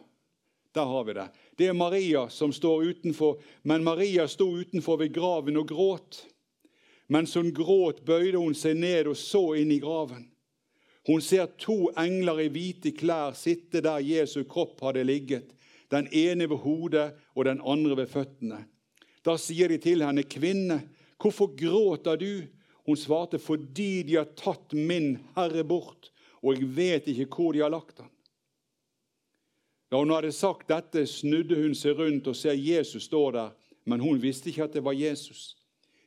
der 0.74 0.84
har 0.84 1.04
vi 1.04 1.12
det. 1.12 1.28
Det 1.56 1.66
er 1.66 1.72
Maria 1.72 2.28
som 2.28 2.52
står 2.52 2.84
utenfor, 2.84 3.42
men 3.62 3.84
Maria 3.84 4.28
sto 4.28 4.48
utenfor 4.56 4.96
ved 4.96 5.14
graven 5.14 5.56
og 5.56 5.68
gråt. 5.68 6.26
Mens 7.06 7.34
hun 7.34 7.54
gråt, 7.54 8.04
bøyde 8.06 8.38
hun 8.38 8.54
seg 8.54 8.78
ned 8.78 9.10
og 9.10 9.18
så 9.18 9.42
inn 9.58 9.70
i 9.74 9.80
graven. 9.82 10.28
Hun 11.06 11.22
ser 11.24 11.48
to 11.58 11.88
engler 11.98 12.44
i 12.44 12.50
hvite 12.52 12.92
klær 12.94 13.34
sitte 13.38 13.82
der 13.82 14.02
Jesu 14.04 14.44
kropp 14.44 14.82
hadde 14.84 15.02
ligget, 15.06 15.48
den 15.90 16.06
ene 16.14 16.46
ved 16.50 16.62
hodet 16.62 17.08
og 17.34 17.48
den 17.48 17.62
andre 17.66 17.96
ved 17.98 18.10
føttene. 18.10 18.60
Da 19.26 19.34
sier 19.36 19.68
de 19.68 19.78
til 19.78 20.04
henne, 20.04 20.22
'Kvinne, 20.22 20.80
hvorfor 21.18 21.50
gråter 21.56 22.16
du?' 22.16 22.46
Hun 22.90 22.96
svarte, 22.96 23.38
'Fordi 23.38 24.02
de 24.02 24.16
har 24.16 24.24
tatt 24.24 24.72
min 24.72 25.18
Herre 25.36 25.62
bort, 25.64 26.10
og 26.42 26.56
jeg 26.56 26.76
vet 26.76 27.08
ikke 27.08 27.28
hvor 27.30 27.52
de 27.54 27.62
har 27.62 27.70
lagt 27.70 28.00
han.' 28.02 28.10
Da 29.90 30.00
hun 30.00 30.10
hadde 30.10 30.32
sagt 30.34 30.66
dette, 30.68 31.04
snudde 31.06 31.54
hun 31.54 31.74
seg 31.74 31.98
rundt 31.98 32.26
og 32.26 32.34
ser 32.34 32.58
Jesus 32.58 33.06
stå 33.06 33.20
der, 33.30 33.52
men 33.86 34.02
hun 34.02 34.18
visste 34.22 34.50
ikke 34.50 34.64
at 34.64 34.74
det 34.74 34.82
var 34.82 34.98
Jesus. 34.98 35.54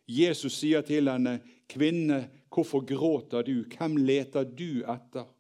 Jesus 0.08 0.58
sier 0.60 0.82
til 0.84 1.08
henne, 1.08 1.40
'Kvinne, 1.72 2.28
hvorfor 2.52 2.84
gråter 2.84 3.44
du? 3.48 3.64
Hvem 3.64 3.96
leter 3.98 4.44
du 4.44 4.84
etter?' 4.84 5.32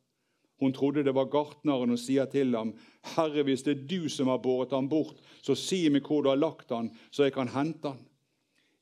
Hun 0.59 0.71
trodde 0.73 1.03
det 1.03 1.15
var 1.15 1.27
gartneren 1.27 1.91
og 1.91 1.99
sier 1.99 2.25
til 2.25 2.55
ham, 2.55 2.71
'Herre, 3.03 3.43
hvis 3.43 3.63
det 3.67 3.77
er 3.77 3.87
du 3.87 4.09
som 4.09 4.27
har 4.27 4.37
båret 4.37 4.71
ham 4.71 4.87
bort, 4.89 5.19
så 5.41 5.55
si 5.55 5.89
meg 5.89 6.07
hvor 6.07 6.23
du 6.23 6.29
har 6.29 6.39
lagt 6.39 6.71
han, 6.71 6.91
så 7.11 7.23
jeg 7.27 7.33
kan 7.33 7.51
hente 7.51 7.87
han.' 7.87 8.07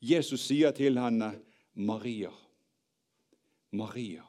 Jesus 0.01 0.45
sier 0.45 0.71
til 0.71 0.99
henne, 0.99 1.33
'Maria.' 1.75 2.40
Maria. 3.71 4.23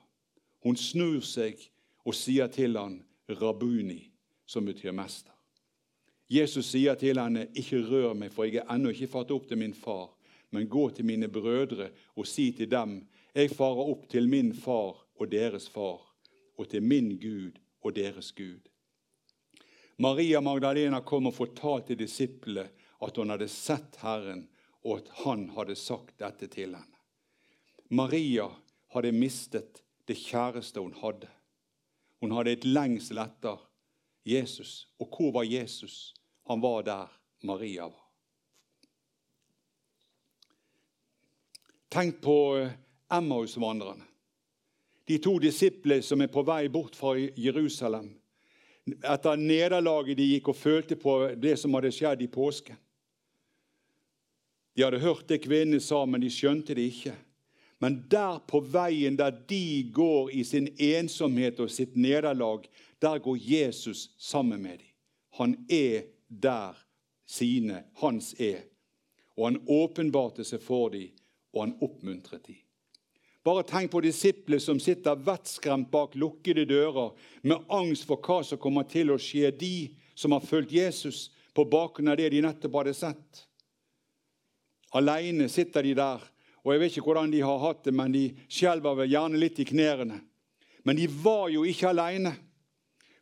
Hun 0.62 0.76
snur 0.76 1.20
seg 1.20 1.58
og 2.04 2.14
sier 2.14 2.46
til 2.46 2.76
han, 2.78 3.02
'Rabuni', 3.28 4.10
som 4.46 4.64
betyr 4.64 4.92
mester. 4.92 5.32
Jesus 6.30 6.66
sier 6.66 6.94
til 6.94 7.18
henne, 7.18 7.48
'Ikke 7.54 7.82
rør 7.90 8.14
meg, 8.14 8.32
for 8.32 8.44
jeg 8.44 8.62
er 8.62 8.74
ennå 8.74 8.90
ikke 8.90 9.06
fatt 9.08 9.30
opp 9.30 9.48
til 9.48 9.58
min 9.58 9.74
far.' 9.74 10.14
'Men 10.50 10.68
gå 10.68 10.90
til 10.90 11.04
mine 11.04 11.28
brødre 11.28 11.90
og 12.16 12.26
si 12.26 12.52
til 12.52 12.70
dem:" 12.70 13.08
'Jeg 13.34 13.50
farer 13.50 13.90
opp 13.90 14.08
til 14.08 14.28
min 14.28 14.54
far 14.54 15.06
og 15.16 15.32
deres 15.32 15.68
far, 15.68 16.00
og 16.58 16.68
til 16.68 16.82
min 16.82 17.18
Gud 17.18 17.58
og 17.82 17.96
deres 17.96 18.32
Gud.' 18.32 18.68
Maria 19.98 20.40
Magdalena 20.40 21.00
kom 21.00 21.26
og 21.26 21.34
fortalte 21.34 21.94
disiplene 21.94 22.68
at 23.02 23.16
hun 23.16 23.30
hadde 23.30 23.48
sett 23.48 23.96
Herren, 24.02 24.48
og 24.84 24.98
at 24.98 25.08
han 25.24 25.48
hadde 25.56 25.76
sagt 25.76 26.18
dette 26.18 26.46
til 26.46 26.74
henne. 26.74 26.98
Maria 27.90 28.48
hadde 28.92 29.12
mistet 29.12 29.82
det 30.08 30.18
kjæreste 30.20 30.80
hun 30.80 30.94
hadde. 31.00 31.28
Hun 32.20 32.34
hadde 32.36 32.52
et 32.52 32.64
lengsel 32.64 33.18
etter 33.22 33.60
Jesus. 34.28 34.88
Og 35.00 35.08
hvor 35.10 35.32
var 35.32 35.48
Jesus? 35.48 36.14
Han 36.48 36.62
var 36.62 36.82
der 36.82 37.18
Maria 37.42 37.88
var. 37.88 38.02
Tenk 41.92 42.20
på 42.20 42.56
eh, 42.56 42.70
Emmaus-vandrerne. 43.12 44.04
De 45.04 45.18
to 45.18 45.34
disiplene 45.42 46.02
som 46.02 46.22
er 46.22 46.30
på 46.32 46.44
vei 46.46 46.68
bort 46.72 46.96
fra 46.96 47.12
Jerusalem. 47.18 48.14
Etter 48.86 49.36
nederlaget 49.36 50.16
de 50.16 50.28
gikk 50.30 50.48
og 50.48 50.56
følte 50.56 50.96
på 50.96 51.16
det 51.36 51.58
som 51.60 51.74
hadde 51.76 51.92
skjedd 51.92 52.22
i 52.22 52.30
påsken. 52.32 52.78
De 54.72 54.86
hadde 54.86 55.02
hørt 55.02 55.28
det 55.28 55.42
kvinnene 55.44 55.82
sa, 55.84 56.00
men 56.06 56.22
de 56.22 56.30
skjønte 56.32 56.74
det 56.78 56.86
ikke. 56.94 57.12
Men 57.82 58.04
der 58.10 58.38
på 58.46 58.60
veien 58.62 59.16
der 59.18 59.34
de 59.50 59.82
går 59.90 60.30
i 60.30 60.44
sin 60.46 60.68
ensomhet 60.78 61.58
og 61.60 61.70
sitt 61.70 61.96
nederlag, 61.98 62.68
der 63.02 63.18
går 63.18 63.38
Jesus 63.42 64.10
sammen 64.18 64.62
med 64.62 64.78
dem. 64.78 64.92
Han 65.38 65.56
er 65.68 66.04
der 66.28 66.78
sine, 67.26 67.82
hans 67.98 68.34
er. 68.38 68.62
Og 69.36 69.48
han 69.48 69.62
åpenbarte 69.66 70.44
seg 70.46 70.62
for 70.62 70.92
dem, 70.94 71.10
og 71.52 71.64
han 71.64 71.74
oppmuntret 71.82 72.46
dem. 72.46 72.60
Bare 73.42 73.64
tenk 73.66 73.90
på 73.90 74.04
disiplene 74.04 74.62
som 74.62 74.78
sitter 74.78 75.18
vettskremt 75.18 75.90
bak 75.90 76.14
lukkede 76.14 76.62
dører 76.70 77.16
med 77.42 77.64
angst 77.74 78.06
for 78.06 78.22
hva 78.22 78.44
som 78.46 78.60
kommer 78.62 78.86
til 78.86 79.10
å 79.10 79.18
skje 79.18 79.50
de 79.58 79.76
som 80.14 80.36
har 80.36 80.44
fulgt 80.46 80.70
Jesus 80.70 81.32
på 81.50 81.64
bakgrunn 81.66 82.12
av 82.12 82.20
det 82.20 82.30
de 82.30 82.44
nettopp 82.44 82.78
hadde 82.78 82.94
sett. 82.94 83.42
Alene 84.94 85.48
sitter 85.50 85.82
de 85.82 85.96
der, 85.98 86.22
og 86.62 86.72
jeg 86.72 86.80
vet 86.82 86.94
ikke 86.94 87.06
hvordan 87.08 87.32
de 87.32 87.42
har 87.42 87.60
hatt 87.62 87.84
det, 87.86 87.94
men 87.94 88.14
de 88.14 88.24
skjelver 88.46 89.00
vel 89.02 89.10
gjerne 89.10 89.40
litt 89.40 89.58
i 89.58 89.66
knærne. 89.66 90.20
Men 90.86 90.98
de 90.98 91.08
var 91.10 91.48
jo 91.50 91.64
ikke 91.66 91.90
alene, 91.90 92.34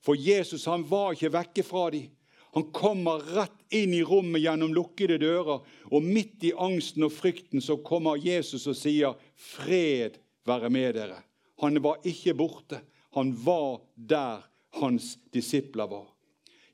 for 0.04 0.16
Jesus 0.16 0.66
han 0.68 0.84
var 0.88 1.14
ikke 1.16 1.32
vekke 1.32 1.64
fra 1.64 1.88
dem. 1.92 2.08
Han 2.56 2.66
kommer 2.74 3.22
rett 3.36 3.74
inn 3.78 3.92
i 3.94 4.02
rommet 4.02 4.42
gjennom 4.42 4.72
lukkede 4.74 5.20
dører, 5.22 5.62
og 5.62 6.04
midt 6.04 6.48
i 6.48 6.52
angsten 6.52 7.06
og 7.06 7.14
frykten 7.14 7.62
så 7.62 7.78
kommer 7.78 8.18
Jesus 8.18 8.66
og 8.66 8.76
sier, 8.76 9.14
'Fred 9.36 10.18
være 10.44 10.70
med 10.70 10.96
dere'. 10.96 11.22
Han 11.62 11.82
var 11.82 12.00
ikke 12.04 12.34
borte. 12.34 12.80
Han 13.14 13.32
var 13.44 13.80
der 13.96 14.42
hans 14.80 15.18
disipler 15.32 15.86
var. 15.86 16.06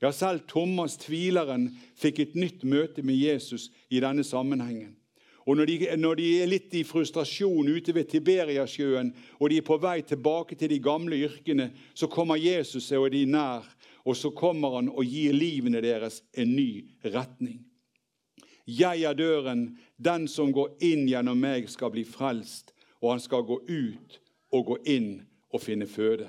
Ja, 0.01 0.11
selv 0.11 0.45
Thomas, 0.47 0.97
tvileren, 0.97 1.71
fikk 1.97 2.19
et 2.19 2.35
nytt 2.35 2.63
møte 2.63 3.01
med 3.01 3.15
Jesus 3.15 3.71
i 3.89 3.99
denne 3.99 4.23
sammenhengen. 4.23 4.96
Og 5.47 5.55
når 5.55 5.65
de, 5.65 5.75
når 5.95 6.17
de, 6.19 6.25
er 6.41 6.49
litt 6.51 6.73
i 6.75 6.83
frustrasjon 6.83 7.69
ute 7.71 7.93
ved 7.95 8.09
Tiberiasjøen, 8.11 9.13
og 9.39 9.49
de 9.49 9.61
er 9.61 9.65
på 9.67 9.77
vei 9.79 10.01
tilbake 10.03 10.57
til 10.59 10.73
de 10.73 10.81
gamle 10.83 11.15
yrkene, 11.23 11.69
så 11.95 12.09
kommer 12.11 12.35
Jesus 12.35 12.91
og 12.91 13.07
de 13.13 13.23
nær, 13.31 13.63
og 14.03 14.17
så 14.19 14.33
kommer 14.35 14.75
han 14.75 14.91
og 14.91 15.07
gir 15.07 15.35
livene 15.35 15.79
deres 15.83 16.19
en 16.35 16.51
ny 16.55 16.83
retning. 17.15 17.61
Jeg 18.67 19.03
er 19.07 19.15
døren. 19.15 19.77
Den 19.95 20.27
som 20.27 20.51
går 20.51 20.75
inn 20.83 21.07
gjennom 21.07 21.39
meg, 21.39 21.69
skal 21.71 21.93
bli 21.95 22.03
frelst, 22.03 22.73
og 22.99 23.15
han 23.15 23.23
skal 23.23 23.47
gå 23.47 23.61
ut 23.63 24.19
og 24.51 24.65
gå 24.73 24.77
inn 24.97 25.13
og 25.55 25.63
finne 25.63 25.87
føde. 25.87 26.27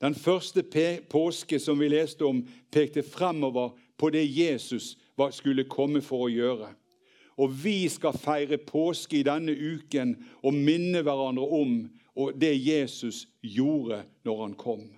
Den 0.00 0.14
første 0.14 0.62
påske 1.08 1.58
som 1.60 1.80
vi 1.80 1.88
leste 1.88 2.24
om, 2.24 2.44
pekte 2.72 3.02
fremover 3.02 3.72
på 3.96 4.10
det 4.12 4.24
Jesus 4.24 4.96
skulle 5.32 5.68
komme 5.68 6.00
for 6.00 6.28
å 6.28 6.32
gjøre. 6.32 6.70
Og 7.40 7.52
vi 7.64 7.88
skal 7.88 8.18
feire 8.20 8.58
påske 8.60 9.20
i 9.20 9.26
denne 9.26 9.54
uken 9.56 10.16
og 10.44 10.56
minne 10.56 11.00
hverandre 11.06 11.46
om 11.60 11.76
det 12.36 12.52
Jesus 12.58 13.24
gjorde 13.40 14.02
når 14.28 14.42
han 14.42 14.56
kom. 14.60 14.88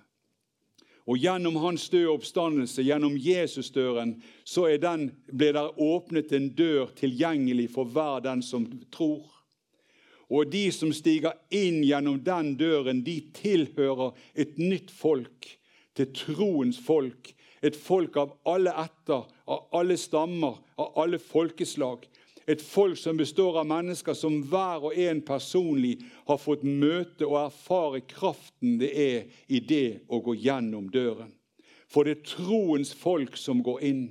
Og 1.03 1.19
Gjennom 1.19 1.57
hans 1.59 1.89
døde 1.91 2.13
oppstandelse, 2.13 2.83
gjennom 2.83 3.17
Jesusdøren, 3.19 4.15
så 4.47 4.69
den, 4.79 5.09
ble 5.27 5.51
der 5.55 5.79
åpnet 5.81 6.31
en 6.31 6.49
dør 6.55 6.93
tilgjengelig 6.95 7.69
for 7.75 7.91
hver 7.91 8.23
den 8.23 8.43
som 8.43 8.69
tror. 8.91 9.27
Og 10.31 10.47
de 10.51 10.69
som 10.71 10.93
stiger 10.95 11.35
inn 11.51 11.81
gjennom 11.83 12.21
den 12.23 12.53
døren, 12.57 13.03
de 13.03 13.19
tilhører 13.35 14.15
et 14.33 14.55
nytt 14.57 14.91
folk, 14.91 15.51
til 15.93 16.09
troens 16.15 16.79
folk. 16.81 17.33
Et 17.63 17.75
folk 17.77 18.17
av 18.17 18.31
alle 18.49 18.71
ætter, 18.75 19.27
av 19.47 19.67
alle 19.75 19.95
stammer, 19.99 20.57
av 20.79 20.97
alle 21.03 21.19
folkeslag. 21.21 22.07
Et 22.47 22.61
folk 22.61 22.97
som 22.99 23.17
består 23.17 23.59
av 23.61 23.67
mennesker 23.69 24.15
som 24.17 24.41
hver 24.51 24.89
og 24.89 24.97
en 24.99 25.21
personlig 25.23 25.95
har 26.27 26.41
fått 26.41 26.65
møte 26.67 27.27
og 27.27 27.37
erfare 27.45 28.01
kraften 28.03 28.77
det 28.81 28.91
er 28.91 29.29
i 29.47 29.61
det 29.63 30.03
å 30.11 30.19
gå 30.25 30.35
gjennom 30.35 30.89
døren. 30.91 31.31
For 31.87 32.03
det 32.03 32.17
er 32.17 32.27
troens 32.27 32.91
folk 32.97 33.37
som 33.37 33.61
går 33.63 33.83
inn, 33.87 34.05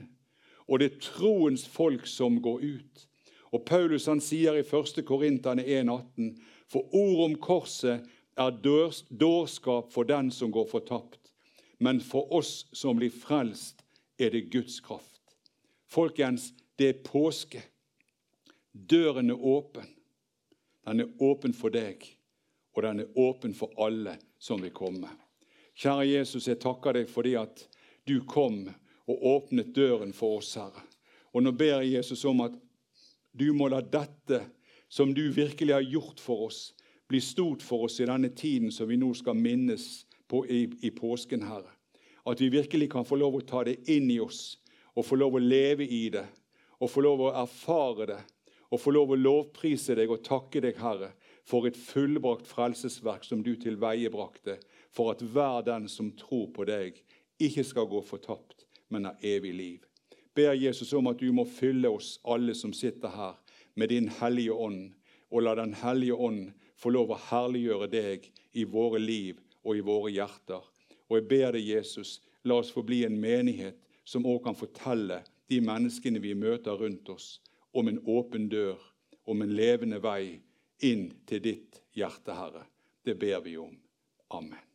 og 0.68 0.80
det 0.80 0.88
er 0.88 1.00
troens 1.02 1.66
folk 1.68 2.06
som 2.08 2.38
går 2.40 2.62
ut. 2.62 3.06
Og 3.52 3.64
Paulus 3.68 4.06
han 4.08 4.22
sier 4.24 4.56
i 4.56 4.64
1. 4.64 5.02
Korinterne 5.04 5.64
1,18.: 5.66 6.36
For 6.72 6.88
ord 6.96 7.24
om 7.26 7.34
korset 7.36 8.06
er 8.38 8.54
dårskap 9.10 9.92
for 9.92 10.08
den 10.08 10.30
som 10.30 10.52
går 10.52 10.70
fortapt. 10.70 11.18
Men 11.78 12.00
for 12.00 12.32
oss 12.32 12.66
som 12.72 12.96
blir 12.96 13.10
frelst, 13.10 13.82
er 14.18 14.30
det 14.30 14.50
Guds 14.52 14.80
kraft. 14.80 15.20
Folkens, 15.90 16.52
det 16.78 16.88
er 16.88 17.02
påske. 17.04 17.60
Døren 18.72 19.30
er 19.30 19.44
åpen. 19.46 19.86
Den 20.84 21.00
er 21.00 21.22
åpen 21.22 21.54
for 21.54 21.70
deg, 21.70 22.02
og 22.74 22.82
den 22.82 23.04
er 23.04 23.18
åpen 23.18 23.54
for 23.54 23.70
alle 23.78 24.16
som 24.40 24.62
vil 24.62 24.72
komme. 24.74 25.10
Kjære 25.78 26.08
Jesus, 26.08 26.48
jeg 26.48 26.60
takker 26.60 26.96
deg 26.96 27.10
fordi 27.10 27.36
at 27.38 27.66
du 28.08 28.18
kom 28.28 28.66
og 29.06 29.26
åpnet 29.28 29.70
døren 29.76 30.12
for 30.16 30.40
oss, 30.40 30.54
Herre. 30.58 30.82
Og 31.32 31.44
nå 31.44 31.52
ber 31.56 31.80
jeg 31.80 31.94
Jesus 31.96 32.24
om 32.28 32.42
at 32.44 32.56
du 33.32 33.52
må 33.56 33.70
la 33.72 33.80
dette 33.80 34.42
som 34.92 35.14
du 35.14 35.30
virkelig 35.32 35.72
har 35.72 35.86
gjort 35.86 36.20
for 36.20 36.48
oss, 36.48 36.74
bli 37.08 37.20
stort 37.20 37.62
for 37.64 37.86
oss 37.86 38.00
i 38.00 38.08
denne 38.08 38.32
tiden 38.36 38.72
som 38.72 38.88
vi 38.88 38.98
nå 39.00 39.12
skal 39.16 39.38
minnes 39.38 40.04
på 40.28 40.42
i, 40.48 40.66
i 40.82 40.90
påsken, 40.92 41.44
Herre. 41.46 41.70
At 42.28 42.40
vi 42.40 42.50
virkelig 42.52 42.90
kan 42.92 43.06
få 43.08 43.16
lov 43.20 43.38
å 43.38 43.46
ta 43.46 43.64
det 43.64 43.80
inn 43.90 44.10
i 44.12 44.20
oss 44.20 44.58
og 44.92 45.06
få 45.06 45.16
lov 45.16 45.36
å 45.36 45.42
leve 45.42 45.86
i 45.86 46.06
det 46.12 46.26
og 46.82 46.90
få 46.90 47.02
lov 47.04 47.24
å 47.24 47.34
erfare 47.42 48.06
det 48.10 48.20
og 48.72 48.80
få 48.80 48.94
lov 48.96 49.12
å 49.12 49.20
lovprise 49.20 49.94
deg 49.98 50.10
og 50.10 50.24
takke 50.24 50.64
deg, 50.64 50.80
Herre, 50.80 51.12
for 51.44 51.68
et 51.68 51.76
fullbrakt 51.76 52.48
frelsesverk 52.48 53.28
som 53.28 53.44
du 53.44 53.52
til 53.60 53.76
veie 53.82 54.10
brakte, 54.10 54.56
for 54.90 55.12
at 55.12 55.22
hver 55.22 55.60
den 55.68 55.88
som 55.92 56.14
tror 56.16 56.48
på 56.56 56.66
deg, 56.68 56.96
ikke 57.42 57.66
skal 57.66 57.90
gå 57.90 58.00
fortapt, 58.06 58.64
men 58.88 59.10
ha 59.10 59.16
evig 59.20 59.52
liv 59.56 59.80
ber 60.34 60.54
Jesus 60.54 60.92
om 60.92 61.06
at 61.10 61.20
du 61.20 61.30
må 61.32 61.44
fylle 61.48 61.90
oss 61.92 62.16
alle 62.24 62.54
som 62.56 62.72
sitter 62.72 63.12
her, 63.12 63.38
med 63.74 63.88
din 63.92 64.08
Hellige 64.20 64.52
Ånd, 64.52 64.92
og 65.32 65.42
la 65.42 65.54
Den 65.54 65.72
hellige 65.74 66.14
ånd 66.14 66.50
få 66.76 66.90
lov 66.92 67.14
å 67.14 67.20
herliggjøre 67.30 67.86
deg 67.88 68.26
i 68.52 68.66
våre 68.68 68.98
liv 69.00 69.38
og 69.64 69.78
i 69.78 69.84
våre 69.84 70.10
hjerter. 70.12 70.60
Og 71.08 71.16
jeg 71.16 71.28
ber 71.28 71.54
deg, 71.56 71.64
Jesus, 71.64 72.20
la 72.44 72.58
oss 72.60 72.72
få 72.72 72.82
bli 72.84 73.04
en 73.06 73.16
menighet 73.16 73.78
som 74.04 74.26
òg 74.28 74.42
kan 74.44 74.58
fortelle 74.58 75.22
de 75.48 75.60
menneskene 75.64 76.20
vi 76.20 76.34
møter 76.36 76.76
rundt 76.76 77.08
oss, 77.08 77.40
om 77.72 77.88
en 77.88 78.02
åpen 78.06 78.48
dør, 78.48 78.80
om 79.24 79.42
en 79.42 79.54
levende 79.56 80.00
vei 80.02 80.40
inn 80.84 81.08
til 81.26 81.42
ditt 81.44 81.82
hjerte, 81.96 82.34
Herre. 82.36 82.66
Det 83.04 83.16
ber 83.18 83.40
vi 83.44 83.56
om. 83.60 83.74
Amen. 84.30 84.71